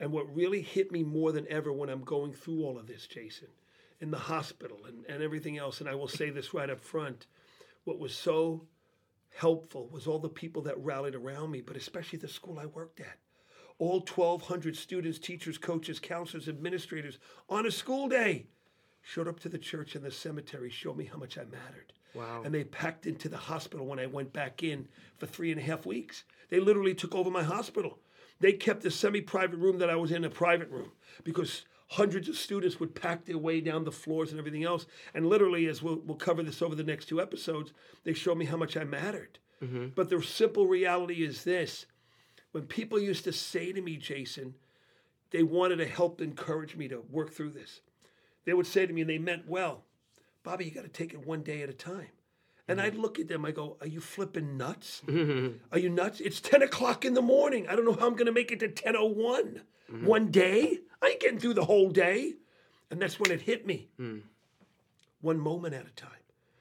And 0.00 0.10
what 0.10 0.34
really 0.34 0.62
hit 0.62 0.90
me 0.90 1.02
more 1.02 1.32
than 1.32 1.46
ever 1.50 1.70
when 1.70 1.90
I'm 1.90 2.02
going 2.02 2.32
through 2.32 2.62
all 2.62 2.78
of 2.78 2.86
this, 2.86 3.06
Jason, 3.06 3.48
in 4.00 4.10
the 4.10 4.18
hospital 4.18 4.78
and, 4.86 5.04
and 5.06 5.22
everything 5.22 5.58
else, 5.58 5.80
and 5.80 5.88
I 5.88 5.94
will 5.94 6.08
say 6.08 6.30
this 6.30 6.54
right 6.54 6.70
up 6.70 6.80
front, 6.80 7.26
what 7.84 7.98
was 7.98 8.14
so 8.14 8.62
helpful 9.34 9.88
was 9.92 10.06
all 10.06 10.18
the 10.18 10.30
people 10.30 10.62
that 10.62 10.82
rallied 10.82 11.14
around 11.14 11.50
me, 11.50 11.60
but 11.60 11.76
especially 11.76 12.18
the 12.18 12.28
school 12.28 12.58
I 12.58 12.66
worked 12.66 13.00
at. 13.00 13.18
All 13.78 14.00
1,200 14.00 14.76
students, 14.76 15.18
teachers, 15.18 15.58
coaches, 15.58 16.00
counselors, 16.00 16.48
administrators 16.48 17.18
on 17.50 17.66
a 17.66 17.70
school 17.70 18.08
day 18.08 18.46
showed 19.06 19.28
up 19.28 19.38
to 19.38 19.48
the 19.48 19.56
church 19.56 19.94
and 19.94 20.04
the 20.04 20.10
cemetery, 20.10 20.68
showed 20.68 20.96
me 20.96 21.04
how 21.04 21.16
much 21.16 21.38
I 21.38 21.44
mattered. 21.44 21.92
Wow. 22.12 22.42
And 22.44 22.52
they 22.52 22.64
packed 22.64 23.06
into 23.06 23.28
the 23.28 23.36
hospital 23.36 23.86
when 23.86 24.00
I 24.00 24.06
went 24.06 24.32
back 24.32 24.64
in 24.64 24.88
for 25.16 25.26
three 25.26 25.52
and 25.52 25.60
a 25.60 25.64
half 25.64 25.86
weeks. 25.86 26.24
They 26.48 26.58
literally 26.58 26.92
took 26.92 27.14
over 27.14 27.30
my 27.30 27.44
hospital. 27.44 28.00
They 28.40 28.52
kept 28.52 28.82
the 28.82 28.90
semi 28.90 29.20
private 29.20 29.58
room 29.58 29.78
that 29.78 29.90
I 29.90 29.94
was 29.94 30.10
in 30.10 30.24
a 30.24 30.30
private 30.30 30.68
room 30.70 30.90
because 31.22 31.64
hundreds 31.86 32.28
of 32.28 32.36
students 32.36 32.80
would 32.80 32.96
pack 32.96 33.24
their 33.24 33.38
way 33.38 33.60
down 33.60 33.84
the 33.84 33.92
floors 33.92 34.32
and 34.32 34.40
everything 34.40 34.64
else. 34.64 34.86
And 35.14 35.28
literally, 35.28 35.68
as 35.68 35.84
we'll, 35.84 36.00
we'll 36.04 36.16
cover 36.16 36.42
this 36.42 36.60
over 36.60 36.74
the 36.74 36.82
next 36.82 37.06
two 37.06 37.20
episodes, 37.20 37.72
they 38.02 38.12
showed 38.12 38.38
me 38.38 38.46
how 38.46 38.56
much 38.56 38.76
I 38.76 38.82
mattered. 38.82 39.38
Mm-hmm. 39.62 39.88
But 39.94 40.10
the 40.10 40.20
simple 40.20 40.66
reality 40.66 41.24
is 41.24 41.44
this 41.44 41.86
when 42.50 42.64
people 42.64 42.98
used 42.98 43.22
to 43.24 43.32
say 43.32 43.72
to 43.72 43.80
me, 43.80 43.98
Jason, 43.98 44.54
they 45.30 45.44
wanted 45.44 45.76
to 45.76 45.86
help 45.86 46.20
encourage 46.20 46.74
me 46.74 46.88
to 46.88 47.04
work 47.08 47.32
through 47.32 47.50
this. 47.50 47.82
They 48.46 48.54
would 48.54 48.66
say 48.66 48.86
to 48.86 48.92
me, 48.92 49.02
and 49.02 49.10
they 49.10 49.18
meant 49.18 49.46
well, 49.46 49.84
Bobby, 50.42 50.64
you 50.64 50.70
got 50.70 50.84
to 50.84 50.88
take 50.88 51.12
it 51.12 51.26
one 51.26 51.42
day 51.42 51.62
at 51.62 51.68
a 51.68 51.74
time. 51.74 52.08
And 52.68 52.80
I'd 52.80 52.96
look 52.96 53.18
at 53.18 53.28
them, 53.28 53.44
I 53.44 53.50
go, 53.52 53.76
Are 53.80 53.86
you 53.86 54.00
flipping 54.00 54.56
nuts? 54.56 55.02
Are 55.08 55.78
you 55.78 55.90
nuts? 55.90 56.20
It's 56.20 56.40
10 56.40 56.62
o'clock 56.62 57.04
in 57.04 57.14
the 57.14 57.22
morning. 57.22 57.68
I 57.68 57.76
don't 57.76 57.84
know 57.84 57.92
how 57.92 58.06
I'm 58.06 58.14
going 58.14 58.26
to 58.26 58.32
make 58.32 58.50
it 58.50 58.60
to 58.60 58.68
10.01. 58.68 59.14
Mm-hmm. 59.92 60.06
One 60.06 60.30
day? 60.30 60.78
I 61.02 61.08
ain't 61.08 61.20
getting 61.20 61.38
through 61.38 61.54
the 61.54 61.64
whole 61.64 61.90
day. 61.90 62.34
And 62.90 63.00
that's 63.00 63.20
when 63.20 63.30
it 63.30 63.42
hit 63.42 63.66
me. 63.66 63.88
Mm. 64.00 64.22
One 65.20 65.38
moment 65.38 65.74
at 65.74 65.86
a 65.86 65.90
time. 65.90 66.10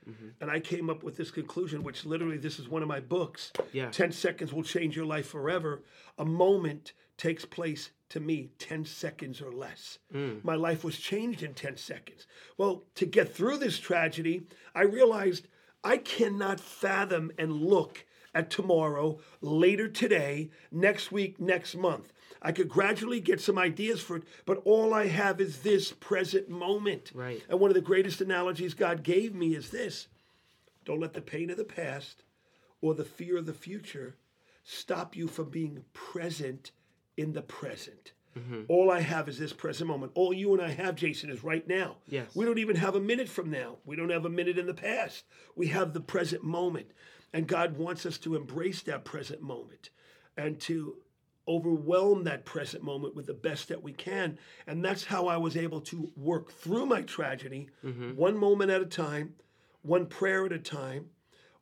Mm-hmm. 0.10 0.28
And 0.42 0.52
I 0.52 0.60
came 0.60 0.90
up 0.90 1.04
with 1.04 1.18
this 1.18 1.32
conclusion, 1.32 1.84
which 1.84 2.06
literally, 2.06 2.38
this 2.38 2.60
is 2.60 2.70
one 2.70 2.82
of 2.82 2.88
my 2.88 3.00
books. 3.00 3.52
Yeah. 3.74 3.90
10 3.90 4.12
seconds 4.12 4.54
will 4.54 4.64
change 4.64 4.96
your 4.96 5.06
life 5.06 5.28
forever. 5.28 5.84
A 6.18 6.26
moment 6.26 6.94
takes 7.18 7.46
place 7.46 7.92
to 8.10 8.20
me 8.20 8.52
10 8.60 8.86
seconds 8.86 9.42
or 9.42 9.52
less. 9.52 10.00
Mm. 10.14 10.44
My 10.44 10.56
life 10.56 10.84
was 10.84 10.98
changed 10.98 11.44
in 11.44 11.54
10 11.54 11.78
seconds. 11.78 12.28
Well, 12.58 12.84
to 12.96 13.06
get 13.06 13.34
through 13.34 13.58
this 13.58 13.80
tragedy, 13.80 14.48
I 14.74 14.84
realized 14.84 15.48
I 15.84 15.98
cannot 15.98 16.60
fathom 16.60 17.32
and 17.38 17.52
look 17.52 18.06
at 18.34 18.50
tomorrow, 18.50 19.20
later 19.42 19.88
today, 19.88 20.52
next 20.72 21.12
week, 21.12 21.40
next 21.40 21.76
month. 21.76 22.12
I 22.42 22.52
could 22.52 22.70
gradually 22.70 23.22
get 23.22 23.42
some 23.42 23.58
ideas 23.58 24.02
for 24.02 24.18
it, 24.18 24.24
but 24.46 24.62
all 24.66 24.94
I 24.94 25.08
have 25.08 25.42
is 25.42 25.60
this 25.60 25.92
present 25.94 26.50
moment. 26.50 27.12
Right. 27.16 27.42
And 27.50 27.60
one 27.60 27.72
of 27.72 27.76
the 27.76 27.82
greatest 27.82 28.22
analogies 28.22 28.74
God 28.74 29.04
gave 29.04 29.34
me 29.34 29.56
is 29.56 29.70
this 29.70 30.08
don't 30.84 31.00
let 31.00 31.14
the 31.14 31.22
pain 31.22 31.50
of 31.50 31.58
the 31.58 31.64
past 31.64 32.24
or 32.82 32.94
the 32.94 33.06
fear 33.06 33.38
of 33.38 33.48
the 33.48 33.54
future 33.54 34.18
stop 34.64 35.16
you 35.16 35.28
from 35.28 35.50
being 35.50 35.86
present 35.94 36.72
in 37.18 37.34
the 37.34 37.42
present. 37.42 38.14
Mm-hmm. 38.38 38.64
All 38.68 38.92
I 38.92 39.00
have 39.00 39.30
is 39.30 39.40
this 39.40 39.54
present 39.54 39.88
moment. 39.88 40.12
All 40.16 40.34
you 40.34 40.54
and 40.54 40.62
I 40.62 40.70
have, 40.70 40.96
Jason, 40.96 41.30
is 41.30 41.44
right 41.44 41.66
now. 41.68 41.98
Yes. 42.08 42.36
We 42.36 42.46
don't 42.46 42.58
even 42.58 42.76
have 42.76 42.96
a 42.96 43.00
minute 43.00 43.30
from 43.30 43.50
now. 43.50 43.78
We 43.86 43.96
don't 43.96 44.10
have 44.10 44.26
a 44.26 44.30
minute 44.30 44.58
in 44.58 44.66
the 44.66 44.74
past. 44.74 45.24
We 45.56 45.68
have 45.68 45.94
the 45.94 46.02
present 46.02 46.44
moment. 46.44 46.88
And 47.32 47.48
God 47.48 47.78
wants 47.78 48.06
us 48.06 48.18
to 48.20 48.36
embrace 48.36 48.82
that 48.84 49.06
present 49.06 49.42
moment 49.42 49.90
and 50.38 50.60
to 50.62 50.98
overwhelm 51.48 52.24
that 52.24 52.46
present 52.46 52.84
moment 52.84 53.16
with 53.16 53.28
the 53.28 53.34
best 53.34 53.68
that 53.70 53.84
we 53.84 53.94
can. 53.94 54.38
And 54.68 54.84
that's 54.84 55.06
how 55.06 55.28
I 55.28 55.38
was 55.38 55.56
able 55.56 55.82
to 55.82 56.12
work 56.16 56.52
through 56.52 56.88
my 56.88 57.04
tragedy, 57.04 57.70
mm-hmm. 57.86 58.16
one 58.16 58.38
moment 58.38 58.72
at 58.72 58.82
a 58.82 58.86
time, 58.86 59.36
one 59.82 60.08
prayer 60.08 60.46
at 60.46 60.52
a 60.52 60.60
time, 60.60 61.06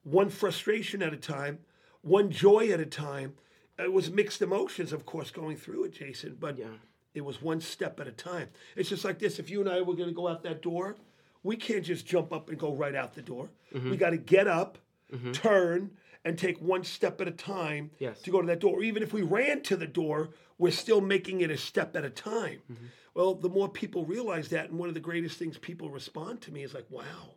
one 0.03 0.29
frustration 0.29 1.01
at 1.01 1.13
a 1.13 1.17
time, 1.17 1.60
one 2.01 2.31
joy 2.31 2.69
at 2.69 2.79
a 2.79 2.86
time. 2.86 3.33
It 3.80 3.92
was 3.92 4.12
mixed 4.12 4.42
emotions, 4.42 4.94
of 4.94 5.06
course, 5.06 5.32
going 5.32 5.58
through 5.58 5.86
it, 5.86 5.94
Jason, 5.94 6.38
but 6.39 6.58
yeah. 6.58 6.65
it 7.13 7.22
was 7.22 7.42
one 7.42 7.60
step 7.60 8.00
at 8.00 8.08
a 8.08 8.12
time. 8.12 8.50
It's 8.75 8.89
just 8.89 9.03
like 9.03 9.20
this 9.20 9.39
if 9.39 9.50
you 9.50 9.62
and 9.62 9.70
I 9.70 9.82
were 9.82 9.96
going 9.96 10.10
to 10.10 10.15
go 10.15 10.27
out 10.27 10.44
that 10.44 10.62
door, 10.62 10.96
we 11.42 11.56
can't 11.56 11.84
just 11.84 12.06
jump 12.06 12.32
up 12.32 12.50
and 12.50 12.58
go 12.58 12.74
right 12.74 12.96
out 12.96 13.13
the 13.13 13.22
door. 13.22 13.50
Mm-hmm. 13.74 13.92
We 13.92 13.98
got 13.98 14.12
to 14.12 14.18
get 14.18 14.48
up, 14.48 14.77
mm-hmm. 15.12 15.32
turn, 15.32 15.92
and 16.24 16.38
take 16.38 16.62
one 16.62 16.84
step 16.84 17.20
at 17.20 17.27
a 17.27 17.32
time 17.32 17.92
Yes. 18.00 18.22
to 18.22 18.32
go 18.32 18.42
to 18.42 18.48
that 18.48 18.60
door. 18.60 18.84
Even 18.84 19.03
if 19.03 19.12
we 19.12 19.24
ran 19.24 19.62
to 19.63 19.75
the 19.75 19.88
door, 19.88 20.30
we're 20.58 20.72
still 20.72 21.01
making 21.01 21.42
it 21.42 21.51
a 21.51 21.58
step 21.58 21.96
at 21.96 22.06
a 22.06 22.10
time. 22.10 22.60
Mm-hmm. 22.72 22.86
Well, 23.13 23.36
the 23.36 23.50
more 23.50 23.70
people 23.70 24.06
realize 24.06 24.50
that, 24.50 24.70
and 24.70 24.80
one 24.80 24.88
of 24.88 24.96
the 24.96 25.00
greatest 25.01 25.38
things 25.38 25.58
people 25.58 25.89
respond 25.89 26.42
to 26.42 26.51
me 26.51 26.63
is 26.63 26.74
like, 26.74 26.86
wow, 26.89 27.36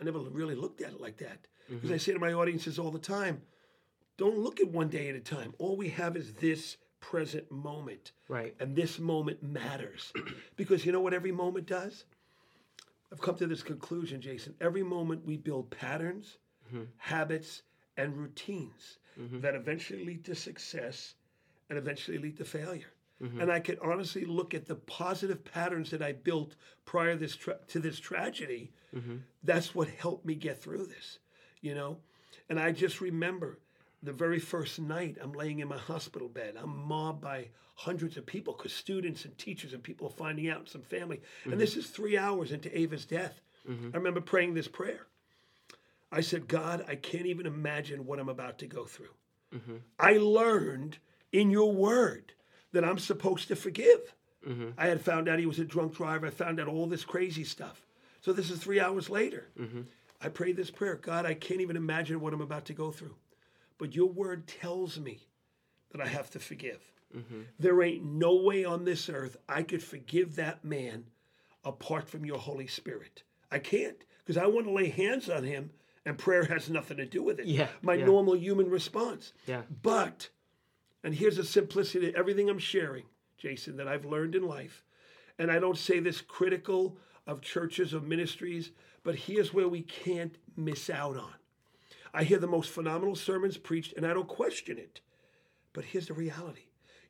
I 0.00 0.04
never 0.04 0.18
really 0.18 0.54
looked 0.54 0.80
at 0.80 0.92
it 0.92 1.00
like 1.00 1.18
that. 1.18 1.46
Because 1.68 1.90
I 1.90 1.98
say 1.98 2.12
to 2.14 2.18
my 2.18 2.32
audiences 2.32 2.78
all 2.78 2.90
the 2.90 2.98
time, 2.98 3.42
don't 4.18 4.38
look 4.38 4.60
at 4.60 4.68
one 4.68 4.88
day 4.88 5.08
at 5.08 5.14
a 5.14 5.20
time. 5.20 5.54
All 5.58 5.76
we 5.76 5.88
have 5.90 6.16
is 6.16 6.34
this 6.34 6.76
present 7.00 7.50
moment. 7.50 8.12
Right. 8.28 8.54
And 8.60 8.76
this 8.76 8.98
moment 8.98 9.42
matters. 9.42 10.12
because 10.56 10.84
you 10.84 10.92
know 10.92 11.00
what 11.00 11.14
every 11.14 11.32
moment 11.32 11.66
does? 11.66 12.04
I've 13.10 13.20
come 13.22 13.36
to 13.36 13.46
this 13.46 13.62
conclusion, 13.62 14.20
Jason. 14.20 14.54
Every 14.60 14.82
moment 14.82 15.24
we 15.24 15.38
build 15.38 15.70
patterns, 15.70 16.36
mm-hmm. 16.66 16.84
habits, 16.98 17.62
and 17.96 18.14
routines 18.16 18.98
mm-hmm. 19.18 19.40
that 19.40 19.54
eventually 19.54 20.04
lead 20.04 20.24
to 20.24 20.34
success 20.34 21.14
and 21.70 21.78
eventually 21.78 22.18
lead 22.18 22.36
to 22.36 22.44
failure. 22.44 22.92
Mm-hmm. 23.22 23.40
And 23.40 23.50
I 23.50 23.60
can 23.60 23.78
honestly 23.82 24.24
look 24.24 24.52
at 24.52 24.66
the 24.66 24.74
positive 24.74 25.44
patterns 25.44 25.90
that 25.90 26.02
I 26.02 26.12
built 26.12 26.56
prior 26.84 27.16
this 27.16 27.34
tra- 27.34 27.58
to 27.68 27.78
this 27.78 27.98
tragedy. 27.98 28.72
That's 29.42 29.74
what 29.74 29.88
helped 29.88 30.26
me 30.26 30.34
get 30.34 30.60
through 30.60 30.86
this, 30.86 31.18
you 31.60 31.74
know? 31.74 31.98
And 32.48 32.58
I 32.60 32.72
just 32.72 33.00
remember 33.00 33.58
the 34.02 34.12
very 34.12 34.38
first 34.38 34.78
night 34.80 35.16
I'm 35.20 35.32
laying 35.32 35.60
in 35.60 35.68
my 35.68 35.78
hospital 35.78 36.28
bed. 36.28 36.54
I'm 36.60 36.86
mobbed 36.86 37.20
by 37.20 37.48
hundreds 37.74 38.16
of 38.16 38.26
people 38.26 38.54
because 38.56 38.72
students 38.72 39.24
and 39.24 39.36
teachers 39.38 39.72
and 39.72 39.82
people 39.82 40.08
are 40.08 40.10
finding 40.10 40.48
out, 40.48 40.60
and 40.60 40.68
some 40.68 40.82
family. 40.82 41.20
And 41.44 41.60
this 41.60 41.70
mm-hmm. 41.72 41.80
is 41.80 41.86
three 41.88 42.18
hours 42.18 42.52
into 42.52 42.76
Ava's 42.76 43.04
death. 43.04 43.40
Mm-hmm. 43.68 43.90
I 43.92 43.96
remember 43.96 44.20
praying 44.20 44.54
this 44.54 44.68
prayer. 44.68 45.06
I 46.10 46.22
said, 46.22 46.48
God, 46.48 46.84
I 46.88 46.94
can't 46.94 47.26
even 47.26 47.46
imagine 47.46 48.06
what 48.06 48.18
I'm 48.18 48.28
about 48.28 48.58
to 48.58 48.66
go 48.66 48.84
through. 48.84 49.14
Mm-hmm. 49.54 49.76
I 49.98 50.18
learned 50.18 50.98
in 51.32 51.50
your 51.50 51.72
word 51.72 52.32
that 52.72 52.84
I'm 52.84 52.98
supposed 52.98 53.48
to 53.48 53.56
forgive. 53.56 54.14
I 54.78 54.86
had 54.86 55.00
found 55.00 55.28
out 55.28 55.38
he 55.38 55.46
was 55.46 55.58
a 55.58 55.64
drunk 55.64 55.96
driver. 55.96 56.26
I 56.26 56.30
found 56.30 56.60
out 56.60 56.68
all 56.68 56.86
this 56.86 57.04
crazy 57.04 57.44
stuff. 57.44 57.86
So 58.20 58.32
this 58.32 58.50
is 58.50 58.58
three 58.58 58.80
hours 58.80 59.10
later. 59.10 59.48
I 60.20 60.28
prayed 60.28 60.56
this 60.56 60.70
prayer 60.70 60.96
God, 60.96 61.26
I 61.26 61.34
can't 61.34 61.60
even 61.60 61.76
imagine 61.76 62.20
what 62.20 62.32
I'm 62.32 62.40
about 62.40 62.64
to 62.66 62.72
go 62.72 62.90
through. 62.90 63.14
But 63.78 63.94
your 63.94 64.08
word 64.08 64.46
tells 64.46 64.98
me 64.98 65.28
that 65.92 66.00
I 66.00 66.08
have 66.08 66.30
to 66.30 66.38
forgive. 66.38 66.80
Mm-hmm. 67.16 67.42
There 67.58 67.82
ain't 67.82 68.04
no 68.04 68.34
way 68.36 68.64
on 68.64 68.84
this 68.84 69.08
earth 69.08 69.36
I 69.48 69.62
could 69.62 69.82
forgive 69.82 70.36
that 70.36 70.64
man 70.64 71.04
apart 71.64 72.08
from 72.08 72.26
your 72.26 72.38
Holy 72.38 72.66
Spirit. 72.66 73.22
I 73.50 73.58
can't 73.58 73.96
because 74.18 74.36
I 74.36 74.46
want 74.46 74.66
to 74.66 74.72
lay 74.72 74.90
hands 74.90 75.30
on 75.30 75.44
him 75.44 75.70
and 76.04 76.18
prayer 76.18 76.44
has 76.44 76.68
nothing 76.68 76.98
to 76.98 77.06
do 77.06 77.22
with 77.22 77.40
it. 77.40 77.46
Yeah, 77.46 77.68
My 77.82 77.94
yeah. 77.94 78.06
normal 78.06 78.36
human 78.36 78.70
response. 78.70 79.32
Yeah. 79.46 79.62
But, 79.82 80.28
and 81.02 81.14
here's 81.14 81.36
the 81.36 81.44
simplicity 81.44 82.08
of 82.08 82.14
everything 82.14 82.48
I'm 82.48 82.58
sharing, 82.58 83.04
Jason, 83.36 83.76
that 83.76 83.88
I've 83.88 84.04
learned 84.04 84.34
in 84.34 84.46
life. 84.46 84.84
And 85.38 85.50
I 85.50 85.58
don't 85.58 85.78
say 85.78 86.00
this 86.00 86.20
critical 86.20 86.96
of 87.26 87.42
churches 87.42 87.94
or 87.94 88.00
ministries, 88.00 88.70
but 89.02 89.14
here's 89.14 89.52
where 89.52 89.68
we 89.68 89.82
can't 89.82 90.36
miss 90.56 90.90
out 90.90 91.16
on. 91.16 91.34
I 92.12 92.24
hear 92.24 92.38
the 92.38 92.46
most 92.46 92.70
phenomenal 92.70 93.14
sermons 93.14 93.56
preached, 93.56 93.94
and 93.96 94.06
I 94.06 94.14
don't 94.14 94.28
question 94.28 94.78
it. 94.78 95.00
But 95.72 95.84
here's 95.84 96.08
the 96.08 96.14
reality. 96.14 96.62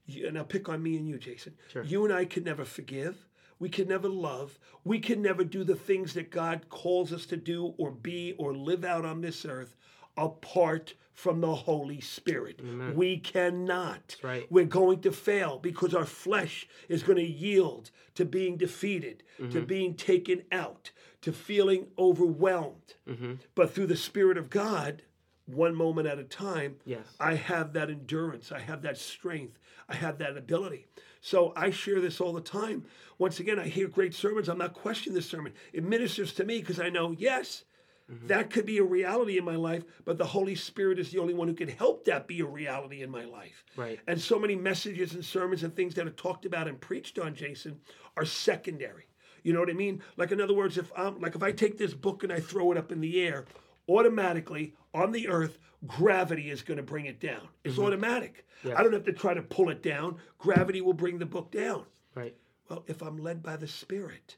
You, 0.07 0.27
and 0.27 0.39
I'll 0.39 0.45
pick 0.45 0.69
on 0.69 0.83
me 0.83 0.97
and 0.97 1.07
you, 1.07 1.19
Jason. 1.19 1.55
You 1.85 2.05
and 2.05 2.13
I 2.13 2.25
can 2.25 2.45
never 2.45 2.65
forgive. 2.65 3.27
We 3.59 3.69
can 3.69 3.89
never 3.89 4.09
love. 4.09 4.59
We 4.85 5.01
can 5.01 5.21
never 5.21 5.45
do 5.45 5.65
the 5.65 5.75
things 5.75 6.15
that 6.15 6.31
God 6.31 6.69
calls 6.69 7.13
us 7.13 7.27
to 7.27 7.37
do 7.37 7.75
or 7.77 7.91
be 7.91 8.35
or 8.39 8.55
live 8.55 8.85
out 8.85 9.05
on 9.05 9.21
this 9.21 9.45
earth 9.45 9.77
apart 10.19 10.95
from 11.13 11.41
the 11.41 11.55
Holy 11.55 12.01
Spirit. 12.01 12.61
We 12.95 13.19
cannot. 13.19 14.17
right. 14.23 14.47
We're 14.51 14.65
going 14.67 15.01
to 15.01 15.11
fail 15.11 15.59
because 15.59 15.93
our 15.93 16.05
flesh 16.05 16.69
is 16.89 17.03
going 17.03 17.17
to 17.19 17.25
yield 17.25 17.91
to 18.15 18.25
being 18.25 18.57
defeated, 18.57 19.25
to 19.39 19.43
mm-hmm. 19.43 19.65
being 19.65 19.95
taken 19.95 20.43
out, 20.53 20.93
to 21.23 21.33
feeling 21.33 21.89
overwhelmed. 21.99 22.95
Mm-hmm. 23.09 23.35
But 23.57 23.75
through 23.75 23.87
the 23.87 23.97
Spirit 23.97 24.39
of 24.39 24.49
God, 24.49 25.03
one 25.47 25.75
moment 25.75 26.07
at 26.07 26.19
a 26.19 26.25
time, 26.25 26.77
Yes. 26.85 27.01
I 27.19 27.35
have 27.35 27.73
that 27.73 27.91
endurance, 27.91 28.53
I 28.53 28.61
have 28.61 28.83
that 28.83 28.99
strength, 28.99 29.59
I 29.89 29.97
have 29.97 30.19
that 30.19 30.37
ability. 30.37 30.87
So 31.21 31.53
I 31.57 31.71
share 31.71 32.01
this 32.01 32.21
all 32.21 32.33
the 32.33 32.41
time. 32.41 32.85
Once 33.19 33.41
again, 33.41 33.59
I 33.59 33.67
hear 33.67 33.89
great 33.89 34.15
sermons. 34.15 34.49
I'm 34.49 34.59
not 34.59 34.75
questioning 34.75 35.15
the 35.17 35.23
sermon. 35.23 35.53
It 35.73 35.83
ministers 35.83 36.33
to 36.35 36.45
me 36.45 36.61
because 36.61 36.79
I 36.79 36.91
know, 36.91 37.11
yes, 37.19 37.65
Mm-hmm. 38.11 38.29
that 38.29 38.49
could 38.49 38.65
be 38.65 38.79
a 38.79 38.85
reality 38.85 39.37
in 39.37 39.45
my 39.45 39.57
life, 39.57 39.85
but 40.07 40.17
the 40.17 40.25
Holy 40.25 40.55
Spirit 40.55 40.99
is 40.99 41.11
the 41.11 41.19
only 41.19 41.35
one 41.35 41.47
who 41.47 41.53
can 41.53 41.69
help 41.69 42.07
that 42.07 42.27
be 42.27 42.41
a 42.41 42.47
reality 42.47 43.03
in 43.03 43.11
my 43.11 43.27
life. 43.27 43.65
Right. 43.77 44.01
And 44.07 44.19
so 44.19 44.39
many 44.39 44.57
messages 44.57 45.13
and 45.13 45.23
sermons 45.23 45.63
and 45.63 45.77
things 45.77 45.95
that 45.97 46.07
are 46.07 46.11
talked 46.11 46.47
about 46.47 46.69
and 46.69 46.81
preached 46.81 47.19
on, 47.19 47.35
Jason, 47.35 47.81
are 48.17 48.25
secondary. 48.25 49.09
You 49.43 49.53
know 49.53 49.61
what 49.61 49.69
I 49.69 49.75
mean? 49.75 50.03
Like 50.17 50.33
in 50.33 50.41
other 50.41 50.55
words, 50.55 50.79
if 50.79 50.91
I'm 50.97 51.21
like 51.21 51.35
if 51.35 51.43
I 51.43 51.53
take 51.53 51.77
this 51.77 51.93
book 51.93 52.23
and 52.23 52.33
I 52.33 52.41
throw 52.41 52.73
it 52.73 52.79
up 52.79 52.93
in 52.93 53.01
the 53.01 53.21
air, 53.21 53.45
automatically 53.89 54.75
on 54.95 55.13
the 55.13 55.29
earth, 55.29 55.59
gravity 55.87 56.51
is 56.51 56.63
going 56.63 56.79
to 56.79 56.83
bring 56.83 57.07
it 57.07 57.21
down. 57.21 57.49
It's 57.65 57.75
mm-hmm. 57.75 57.85
automatic. 57.85 58.47
I 58.65 58.83
don't 58.83 58.93
have 58.93 59.05
to 59.05 59.13
try 59.13 59.35
to 59.35 59.43
pull 59.43 59.69
it 59.69 59.83
down. 59.83 60.17
Gravity 60.39 60.81
will 60.81 60.95
bring 60.95 61.19
the 61.19 61.27
book 61.27 61.53
down. 61.53 61.85
Right. 62.15 62.35
Well, 62.69 62.85
if 62.87 63.03
I'm 63.03 63.19
led 63.19 63.43
by 63.43 63.57
the 63.57 63.69
Spirit, 63.69 64.37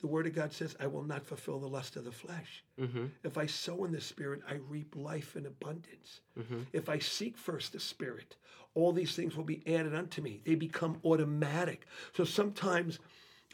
the 0.00 0.06
Word 0.06 0.26
of 0.26 0.34
God 0.34 0.52
says, 0.52 0.76
I 0.78 0.86
will 0.86 1.02
not 1.02 1.24
fulfill 1.24 1.58
the 1.58 1.66
lust 1.66 1.96
of 1.96 2.04
the 2.04 2.12
flesh. 2.12 2.64
Mm-hmm. 2.80 3.06
If 3.24 3.36
I 3.36 3.46
sow 3.46 3.84
in 3.84 3.92
the 3.92 4.00
Spirit, 4.00 4.42
I 4.48 4.54
reap 4.68 4.94
life 4.96 5.36
in 5.36 5.46
abundance. 5.46 6.20
Mm-hmm. 6.38 6.60
If 6.72 6.88
I 6.88 6.98
seek 6.98 7.36
first 7.36 7.72
the 7.72 7.80
Spirit, 7.80 8.36
all 8.74 8.92
these 8.92 9.16
things 9.16 9.36
will 9.36 9.44
be 9.44 9.62
added 9.66 9.94
unto 9.94 10.22
me. 10.22 10.40
They 10.44 10.54
become 10.54 11.00
automatic. 11.04 11.86
So 12.16 12.24
sometimes 12.24 13.00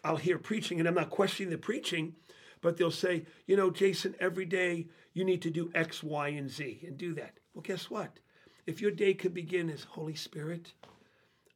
I'll 0.05 0.17
hear 0.17 0.39
preaching, 0.39 0.79
and 0.79 0.89
I'm 0.89 0.95
not 0.95 1.11
questioning 1.11 1.51
the 1.51 1.59
preaching, 1.59 2.15
but 2.61 2.77
they'll 2.77 2.91
say, 2.91 3.25
you 3.47 3.57
know, 3.57 3.71
Jason, 3.71 4.15
every 4.21 4.45
day 4.45 4.89
you 5.13 5.25
need 5.25 5.43
to 5.43 5.51
do 5.51 5.71
X, 5.75 6.03
Y, 6.03 6.29
and 6.29 6.51
Z 6.51 6.81
and 6.87 6.99
do 6.99 7.15
that. 7.15 7.39
Well, 7.55 7.63
guess 7.63 7.89
what? 7.89 8.19
If 8.67 8.81
your 8.81 8.91
day 8.91 9.15
could 9.15 9.35
begin 9.35 9.71
as 9.71 9.85
Holy 9.85 10.15
Spirit, 10.15 10.73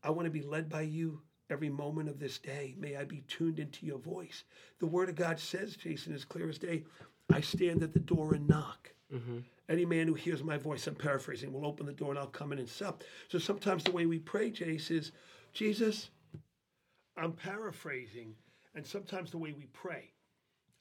I 0.02 0.10
want 0.10 0.26
to 0.26 0.30
be 0.30 0.42
led 0.42 0.68
by 0.68 0.82
you 0.82 1.22
every 1.50 1.68
moment 1.68 2.08
of 2.08 2.18
this 2.18 2.38
day. 2.38 2.74
May 2.78 2.96
I 2.96 3.04
be 3.04 3.22
tuned 3.28 3.58
into 3.58 3.86
your 3.86 3.98
voice. 3.98 4.44
The 4.78 4.86
Word 4.86 5.08
of 5.08 5.14
God 5.14 5.38
says, 5.38 5.76
Jason, 5.76 6.14
as 6.14 6.24
clear 6.24 6.48
as 6.48 6.58
day, 6.58 6.84
I 7.32 7.40
stand 7.40 7.82
at 7.82 7.92
the 7.92 8.00
door 8.00 8.34
and 8.34 8.48
knock. 8.48 8.90
Mm-hmm. 9.12 9.38
Any 9.68 9.84
man 9.84 10.08
who 10.08 10.14
hears 10.14 10.42
my 10.42 10.56
voice, 10.56 10.86
I'm 10.86 10.94
paraphrasing, 10.94 11.52
will 11.52 11.66
open 11.66 11.86
the 11.86 11.92
door 11.92 12.10
and 12.10 12.18
I'll 12.18 12.26
come 12.26 12.52
in 12.52 12.58
and 12.58 12.68
sup. 12.68 13.04
So 13.28 13.38
sometimes 13.38 13.84
the 13.84 13.92
way 13.92 14.06
we 14.06 14.18
pray, 14.18 14.50
Jace, 14.50 14.90
is 14.90 15.12
Jesus, 15.52 16.10
I'm 17.16 17.32
paraphrasing, 17.32 18.34
and 18.74 18.86
sometimes 18.86 19.30
the 19.30 19.38
way 19.38 19.52
we 19.52 19.66
pray, 19.72 20.12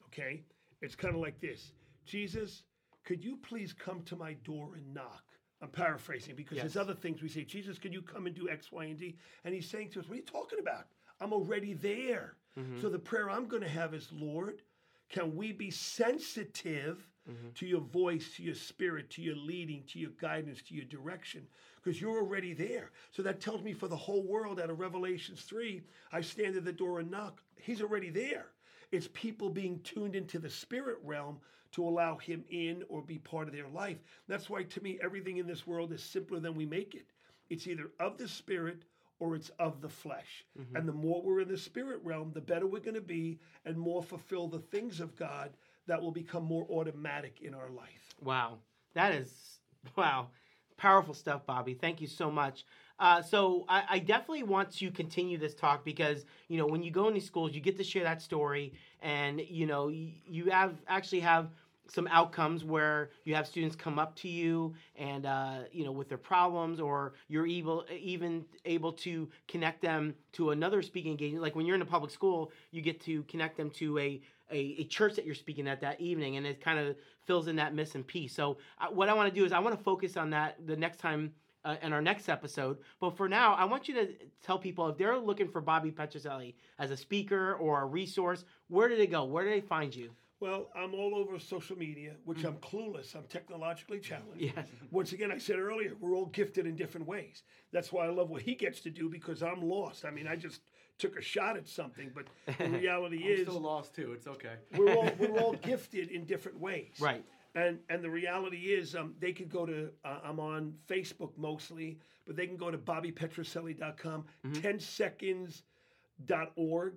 okay, 0.06 0.42
it's 0.80 0.94
kind 0.94 1.14
of 1.14 1.20
like 1.20 1.40
this 1.40 1.72
Jesus, 2.06 2.62
could 3.04 3.24
you 3.24 3.36
please 3.36 3.72
come 3.72 4.02
to 4.02 4.16
my 4.16 4.34
door 4.44 4.70
and 4.76 4.94
knock? 4.94 5.24
I'm 5.60 5.68
paraphrasing 5.68 6.36
because 6.36 6.58
there's 6.58 6.76
other 6.76 6.94
things 6.94 7.20
we 7.20 7.28
say, 7.28 7.42
Jesus, 7.42 7.78
can 7.78 7.92
you 7.92 8.00
come 8.00 8.26
and 8.26 8.34
do 8.34 8.48
X, 8.48 8.70
Y, 8.70 8.84
and 8.84 8.98
Z? 8.98 9.16
And 9.44 9.54
he's 9.54 9.68
saying 9.68 9.90
to 9.90 10.00
us, 10.00 10.06
What 10.06 10.14
are 10.14 10.16
you 10.16 10.22
talking 10.22 10.60
about? 10.60 10.86
I'm 11.20 11.32
already 11.32 11.74
there. 11.74 12.36
Mm-hmm. 12.58 12.80
So 12.80 12.88
the 12.88 12.98
prayer 12.98 13.28
I'm 13.28 13.46
going 13.46 13.62
to 13.62 13.68
have 13.68 13.92
is, 13.92 14.08
Lord, 14.12 14.62
can 15.08 15.34
we 15.34 15.52
be 15.52 15.70
sensitive 15.70 17.08
mm-hmm. 17.28 17.48
to 17.56 17.66
your 17.66 17.80
voice, 17.80 18.34
to 18.36 18.42
your 18.42 18.54
spirit, 18.54 19.10
to 19.10 19.22
your 19.22 19.36
leading, 19.36 19.82
to 19.88 19.98
your 19.98 20.10
guidance, 20.20 20.62
to 20.68 20.74
your 20.74 20.84
direction? 20.84 21.46
Because 21.82 22.00
you're 22.00 22.18
already 22.18 22.52
there. 22.52 22.92
So 23.10 23.22
that 23.22 23.40
tells 23.40 23.62
me 23.62 23.72
for 23.72 23.88
the 23.88 23.96
whole 23.96 24.22
world 24.22 24.60
out 24.60 24.70
of 24.70 24.78
Revelations 24.78 25.42
3, 25.42 25.82
I 26.12 26.20
stand 26.20 26.56
at 26.56 26.64
the 26.64 26.72
door 26.72 27.00
and 27.00 27.10
knock. 27.10 27.42
He's 27.56 27.82
already 27.82 28.10
there. 28.10 28.46
It's 28.90 29.08
people 29.12 29.50
being 29.50 29.80
tuned 29.80 30.14
into 30.14 30.38
the 30.38 30.50
spirit 30.50 30.98
realm 31.02 31.38
to 31.72 31.86
allow 31.86 32.16
him 32.16 32.44
in 32.50 32.82
or 32.88 33.02
be 33.02 33.18
part 33.18 33.48
of 33.48 33.54
their 33.54 33.68
life. 33.68 33.98
That's 34.26 34.48
why, 34.48 34.62
to 34.64 34.82
me, 34.82 34.98
everything 35.02 35.36
in 35.36 35.46
this 35.46 35.66
world 35.66 35.92
is 35.92 36.02
simpler 36.02 36.40
than 36.40 36.54
we 36.54 36.66
make 36.66 36.94
it. 36.94 37.06
It's 37.50 37.66
either 37.66 37.90
of 38.00 38.18
the 38.18 38.28
spirit 38.28 38.82
or 39.20 39.34
it's 39.34 39.50
of 39.58 39.80
the 39.80 39.88
flesh. 39.88 40.44
Mm-hmm. 40.58 40.76
And 40.76 40.88
the 40.88 40.92
more 40.92 41.22
we're 41.22 41.40
in 41.40 41.48
the 41.48 41.58
spirit 41.58 42.00
realm, 42.04 42.30
the 42.32 42.40
better 42.40 42.66
we're 42.66 42.80
going 42.80 42.94
to 42.94 43.00
be 43.00 43.38
and 43.64 43.76
more 43.76 44.02
fulfill 44.02 44.48
the 44.48 44.60
things 44.60 45.00
of 45.00 45.16
God 45.16 45.50
that 45.86 46.00
will 46.00 46.12
become 46.12 46.44
more 46.44 46.66
automatic 46.70 47.40
in 47.42 47.54
our 47.54 47.70
life. 47.70 48.14
Wow. 48.22 48.58
That 48.94 49.12
is 49.12 49.60
wow. 49.96 50.28
Powerful 50.76 51.14
stuff, 51.14 51.44
Bobby. 51.44 51.74
Thank 51.74 52.00
you 52.00 52.06
so 52.06 52.30
much. 52.30 52.64
Uh, 52.98 53.22
so 53.22 53.64
I, 53.68 53.84
I, 53.90 53.98
definitely 54.00 54.42
want 54.42 54.72
to 54.72 54.90
continue 54.90 55.38
this 55.38 55.54
talk 55.54 55.84
because 55.84 56.24
you 56.48 56.58
know 56.58 56.66
when 56.66 56.82
you 56.82 56.90
go 56.90 57.06
in 57.06 57.14
these 57.14 57.26
schools, 57.26 57.54
you 57.54 57.60
get 57.60 57.76
to 57.76 57.84
share 57.84 58.02
that 58.02 58.20
story, 58.20 58.72
and 59.02 59.40
you 59.40 59.66
know 59.66 59.86
you, 59.88 60.10
you 60.26 60.50
have 60.50 60.74
actually 60.88 61.20
have 61.20 61.50
some 61.90 62.06
outcomes 62.10 62.64
where 62.64 63.10
you 63.24 63.34
have 63.34 63.46
students 63.46 63.74
come 63.74 63.98
up 63.98 64.14
to 64.16 64.28
you 64.28 64.74
and 64.96 65.26
uh, 65.26 65.60
you 65.72 65.84
know 65.84 65.92
with 65.92 66.08
their 66.08 66.18
problems 66.18 66.80
or 66.80 67.14
you're 67.28 67.46
able 67.46 67.84
even 67.98 68.44
able 68.64 68.92
to 68.92 69.28
connect 69.46 69.80
them 69.80 70.14
to 70.32 70.50
another 70.50 70.82
speaking 70.82 71.12
engagement. 71.12 71.42
Like 71.42 71.56
when 71.56 71.66
you're 71.66 71.76
in 71.76 71.82
a 71.82 71.86
public 71.86 72.10
school 72.10 72.52
you 72.70 72.82
get 72.82 73.00
to 73.02 73.22
connect 73.24 73.56
them 73.56 73.70
to 73.70 73.98
a 73.98 74.20
a, 74.50 74.76
a 74.78 74.84
church 74.84 75.14
that 75.16 75.26
you're 75.26 75.34
speaking 75.34 75.68
at 75.68 75.80
that 75.80 76.00
evening 76.00 76.36
and 76.36 76.46
it 76.46 76.60
kind 76.60 76.78
of 76.78 76.96
fills 77.26 77.48
in 77.48 77.56
that 77.56 77.74
missing 77.74 78.02
piece. 78.02 78.34
So 78.34 78.58
uh, 78.80 78.86
what 78.86 79.08
i 79.08 79.14
want 79.14 79.32
to 79.32 79.40
do 79.40 79.44
is 79.44 79.52
i 79.52 79.58
want 79.58 79.76
to 79.76 79.82
focus 79.82 80.16
on 80.16 80.30
that 80.30 80.56
the 80.66 80.76
next 80.76 80.98
time 80.98 81.32
uh, 81.68 81.76
in 81.82 81.92
our 81.92 82.00
next 82.00 82.28
episode. 82.28 82.78
But 82.98 83.16
for 83.16 83.28
now, 83.28 83.54
I 83.54 83.64
want 83.64 83.88
you 83.88 83.94
to 83.94 84.08
tell 84.42 84.58
people 84.58 84.88
if 84.88 84.96
they're 84.96 85.18
looking 85.18 85.48
for 85.48 85.60
Bobby 85.60 85.90
Petrocelli 85.90 86.54
as 86.78 86.90
a 86.90 86.96
speaker 86.96 87.54
or 87.54 87.82
a 87.82 87.86
resource, 87.86 88.44
where 88.68 88.88
do 88.88 88.96
they 88.96 89.06
go? 89.06 89.24
Where 89.24 89.44
do 89.44 89.50
they 89.50 89.60
find 89.60 89.94
you? 89.94 90.10
Well, 90.40 90.68
I'm 90.74 90.94
all 90.94 91.16
over 91.16 91.38
social 91.38 91.76
media, 91.76 92.12
which 92.24 92.44
I'm 92.44 92.54
clueless. 92.58 93.16
I'm 93.16 93.24
technologically 93.28 93.98
challenged. 93.98 94.40
Yes. 94.40 94.68
Once 94.92 95.12
again, 95.12 95.32
I 95.32 95.38
said 95.38 95.58
earlier, 95.58 95.92
we're 96.00 96.14
all 96.14 96.26
gifted 96.26 96.64
in 96.64 96.76
different 96.76 97.08
ways. 97.08 97.42
That's 97.72 97.92
why 97.92 98.06
I 98.06 98.10
love 98.10 98.30
what 98.30 98.42
he 98.42 98.54
gets 98.54 98.80
to 98.82 98.90
do 98.90 99.08
because 99.08 99.42
I'm 99.42 99.60
lost. 99.60 100.04
I 100.04 100.10
mean, 100.10 100.28
I 100.28 100.36
just 100.36 100.60
took 100.96 101.18
a 101.18 101.22
shot 101.22 101.56
at 101.56 101.68
something, 101.68 102.12
but 102.14 102.26
the 102.58 102.68
reality 102.78 103.24
I'm 103.24 103.30
is 103.30 103.48
still 103.48 103.60
lost 103.60 103.94
too. 103.94 104.12
It's 104.12 104.26
okay. 104.26 104.54
we're 104.76 104.94
all 104.94 105.10
we're 105.18 105.38
all 105.38 105.54
gifted 105.54 106.10
in 106.10 106.24
different 106.24 106.60
ways. 106.60 106.94
Right. 107.00 107.24
And 107.54 107.78
and 107.88 108.02
the 108.04 108.10
reality 108.10 108.58
is, 108.72 108.94
um, 108.94 109.14
they 109.20 109.32
could 109.32 109.48
go 109.50 109.64
to 109.66 109.90
uh, 110.04 110.18
I'm 110.24 110.38
on 110.40 110.74
Facebook 110.88 111.30
mostly, 111.36 111.98
but 112.26 112.36
they 112.36 112.46
can 112.46 112.56
go 112.56 112.70
to 112.70 112.78
bobbypetrocelli.com. 112.78 114.24
Mm-hmm. 114.46 114.60
10 114.60 114.80
seconds.org 114.80 115.62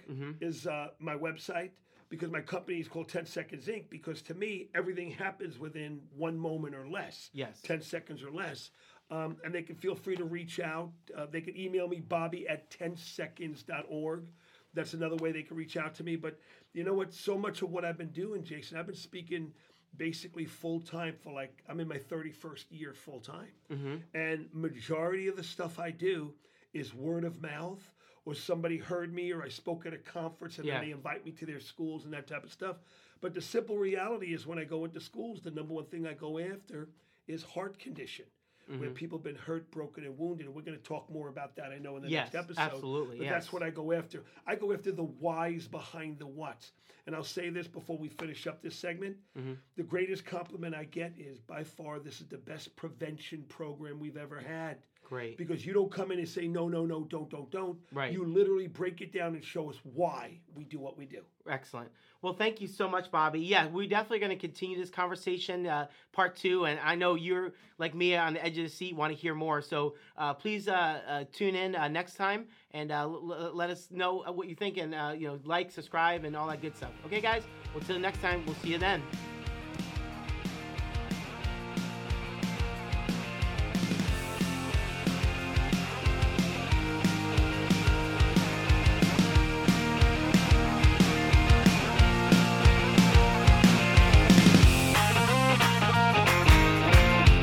Mm-hmm. 0.09 0.31
is 0.41 0.67
uh, 0.67 0.87
my 0.99 1.15
website 1.15 1.69
because 2.09 2.31
my 2.31 2.41
company 2.41 2.79
is 2.79 2.87
called 2.87 3.07
10 3.07 3.25
Seconds 3.25 3.67
Inc. 3.67 3.89
Because 3.89 4.21
to 4.23 4.33
me, 4.33 4.67
everything 4.75 5.11
happens 5.11 5.57
within 5.59 6.01
one 6.15 6.37
moment 6.37 6.75
or 6.75 6.87
less. 6.87 7.29
Yes. 7.33 7.61
10 7.61 7.81
seconds 7.81 8.23
or 8.23 8.31
less. 8.31 8.71
Um, 9.09 9.37
and 9.43 9.53
they 9.53 9.61
can 9.61 9.75
feel 9.75 9.95
free 9.95 10.15
to 10.15 10.23
reach 10.25 10.59
out. 10.59 10.89
Uh, 11.17 11.25
they 11.29 11.41
can 11.41 11.55
email 11.57 11.87
me, 11.87 11.99
bobby 11.99 12.47
at 12.47 12.69
10seconds.org. 12.71 14.25
That's 14.73 14.93
another 14.93 15.17
way 15.17 15.31
they 15.31 15.43
can 15.43 15.55
reach 15.57 15.75
out 15.77 15.93
to 15.95 16.03
me. 16.03 16.15
But 16.15 16.39
you 16.73 16.83
know 16.83 16.93
what? 16.93 17.13
So 17.13 17.37
much 17.37 17.61
of 17.61 17.71
what 17.71 17.83
I've 17.85 17.97
been 17.97 18.11
doing, 18.11 18.43
Jason, 18.43 18.77
I've 18.77 18.87
been 18.87 18.95
speaking 18.95 19.51
basically 19.97 20.45
full 20.45 20.79
time 20.79 21.15
for 21.21 21.33
like, 21.33 21.63
I'm 21.67 21.79
in 21.79 21.87
my 21.87 21.97
31st 21.97 22.65
year 22.69 22.93
full 22.93 23.19
time. 23.19 23.51
Mm-hmm. 23.71 23.95
And 24.13 24.47
majority 24.53 25.27
of 25.27 25.35
the 25.35 25.43
stuff 25.43 25.79
I 25.79 25.91
do 25.91 26.33
is 26.73 26.93
word 26.93 27.23
of 27.23 27.41
mouth 27.41 27.81
or 28.25 28.33
somebody 28.35 28.77
heard 28.77 29.13
me 29.13 29.31
or 29.31 29.43
I 29.43 29.49
spoke 29.49 29.85
at 29.85 29.93
a 29.93 29.97
conference 29.97 30.57
and 30.57 30.65
Yeah. 30.67 30.75
then 30.79 30.85
they 30.87 30.91
invite 30.91 31.25
me 31.25 31.31
to 31.33 31.45
their 31.45 31.59
schools 31.59 32.05
and 32.05 32.13
that 32.13 32.27
type 32.27 32.43
of 32.43 32.51
stuff. 32.51 32.77
But 33.19 33.33
the 33.33 33.41
simple 33.41 33.77
reality 33.77 34.33
is 34.33 34.47
when 34.47 34.57
I 34.59 34.63
go 34.63 34.85
into 34.85 34.99
schools, 34.99 35.41
the 35.41 35.51
number 35.51 35.73
one 35.73 35.85
thing 35.85 36.07
I 36.07 36.13
go 36.13 36.39
after 36.39 36.89
is 37.27 37.43
heart 37.43 37.77
condition. 37.79 38.25
Where 38.67 38.89
people 38.89 39.17
have 39.17 39.23
been 39.23 39.35
hurt, 39.35 39.69
broken, 39.71 40.05
and 40.05 40.17
wounded. 40.17 40.45
And 40.45 40.55
we're 40.55 40.61
going 40.61 40.77
to 40.77 40.83
talk 40.83 41.09
more 41.11 41.27
about 41.27 41.55
that, 41.57 41.71
I 41.71 41.77
know, 41.77 41.97
in 41.97 42.03
the 42.03 42.09
Yes, 42.09 42.33
next 42.33 42.45
episode. 42.45 42.61
absolutely, 42.61 43.17
But 43.17 43.25
yes. 43.25 43.33
that's 43.33 43.51
what 43.53 43.63
I 43.63 43.69
go 43.69 43.91
after. 43.91 44.23
I 44.47 44.55
go 44.55 44.71
after 44.71 44.91
the 44.93 45.03
whys 45.03 45.67
behind 45.67 46.19
the 46.19 46.25
whats. 46.27 46.71
And 47.07 47.15
I'll 47.15 47.23
say 47.23 47.49
this 47.49 47.67
before 47.67 47.97
we 47.97 48.07
finish 48.07 48.47
up 48.47 48.61
this 48.61 48.75
segment. 48.75 49.17
Mm-hmm. 49.37 49.53
The 49.75 49.83
greatest 49.83 50.25
compliment 50.25 50.73
I 50.75 50.85
get 50.85 51.13
is 51.17 51.39
by 51.39 51.63
far 51.63 51.99
this 51.99 52.21
is 52.21 52.27
the 52.27 52.37
best 52.37 52.75
prevention 52.75 53.43
program 53.49 53.99
we've 53.99 54.17
ever 54.17 54.39
had. 54.39 54.77
Great. 55.11 55.37
Because 55.37 55.65
you 55.65 55.73
don't 55.73 55.91
come 55.91 56.13
in 56.13 56.19
and 56.19 56.27
say, 56.27 56.47
no, 56.47 56.69
no, 56.69 56.85
no, 56.85 57.01
don't, 57.03 57.29
don't, 57.29 57.51
don't. 57.51 57.77
Right. 57.91 58.13
You 58.13 58.23
literally 58.23 58.67
break 58.67 59.01
it 59.01 59.11
down 59.11 59.35
and 59.35 59.43
show 59.43 59.69
us 59.69 59.75
why 59.93 60.39
we 60.55 60.63
do 60.63 60.79
what 60.79 60.97
we 60.97 61.05
do. 61.05 61.19
Excellent. 61.49 61.89
Well, 62.21 62.31
thank 62.31 62.61
you 62.61 62.67
so 62.67 62.87
much, 62.87 63.11
Bobby. 63.11 63.41
Yeah, 63.41 63.67
we're 63.67 63.89
definitely 63.89 64.19
going 64.19 64.29
to 64.29 64.37
continue 64.37 64.77
this 64.77 64.89
conversation, 64.89 65.67
uh, 65.67 65.87
part 66.13 66.37
two. 66.37 66.63
And 66.65 66.79
I 66.79 66.95
know 66.95 67.15
you're 67.15 67.51
like 67.77 67.93
me 67.93 68.15
on 68.15 68.35
the 68.35 68.45
edge 68.45 68.57
of 68.57 68.63
the 68.63 68.69
seat, 68.69 68.95
want 68.95 69.11
to 69.13 69.19
hear 69.19 69.35
more. 69.35 69.61
So 69.61 69.95
uh, 70.17 70.33
please 70.33 70.69
uh, 70.69 71.01
uh, 71.05 71.23
tune 71.33 71.55
in 71.55 71.75
uh, 71.75 71.89
next 71.89 72.15
time 72.15 72.45
and 72.71 72.89
uh, 72.93 73.01
l- 73.01 73.35
l- 73.37 73.51
let 73.53 73.69
us 73.69 73.89
know 73.91 74.23
what 74.31 74.47
you 74.47 74.55
think 74.55 74.77
and 74.77 74.95
uh, 74.95 75.13
you 75.17 75.27
know 75.27 75.39
like, 75.43 75.71
subscribe, 75.71 76.23
and 76.23 76.37
all 76.37 76.47
that 76.47 76.61
good 76.61 76.77
stuff. 76.77 76.91
Okay, 77.05 77.19
guys. 77.19 77.43
Well, 77.73 77.83
till 77.83 77.99
next 77.99 78.21
time, 78.21 78.45
we'll 78.45 78.55
see 78.55 78.69
you 78.69 78.77
then. 78.77 79.03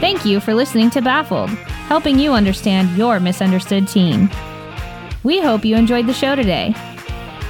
Thank 0.08 0.24
you 0.24 0.40
for 0.40 0.54
listening 0.54 0.88
to 0.92 1.02
Baffled, 1.02 1.50
helping 1.50 2.18
you 2.18 2.32
understand 2.32 2.96
your 2.96 3.20
misunderstood 3.20 3.86
teen. 3.86 4.30
We 5.22 5.38
hope 5.38 5.66
you 5.66 5.76
enjoyed 5.76 6.06
the 6.06 6.14
show 6.14 6.34
today. 6.34 6.72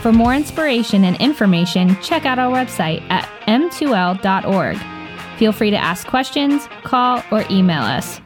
For 0.02 0.10
more 0.10 0.34
inspiration 0.34 1.04
and 1.04 1.14
information, 1.20 1.96
check 2.02 2.26
out 2.26 2.40
our 2.40 2.50
website 2.50 3.08
at 3.10 3.28
m2l.org. 3.46 4.76
Feel 5.38 5.52
free 5.52 5.70
to 5.70 5.76
ask 5.76 6.08
questions, 6.08 6.66
call, 6.82 7.22
or 7.30 7.44
email 7.48 7.82
us. 7.82 8.20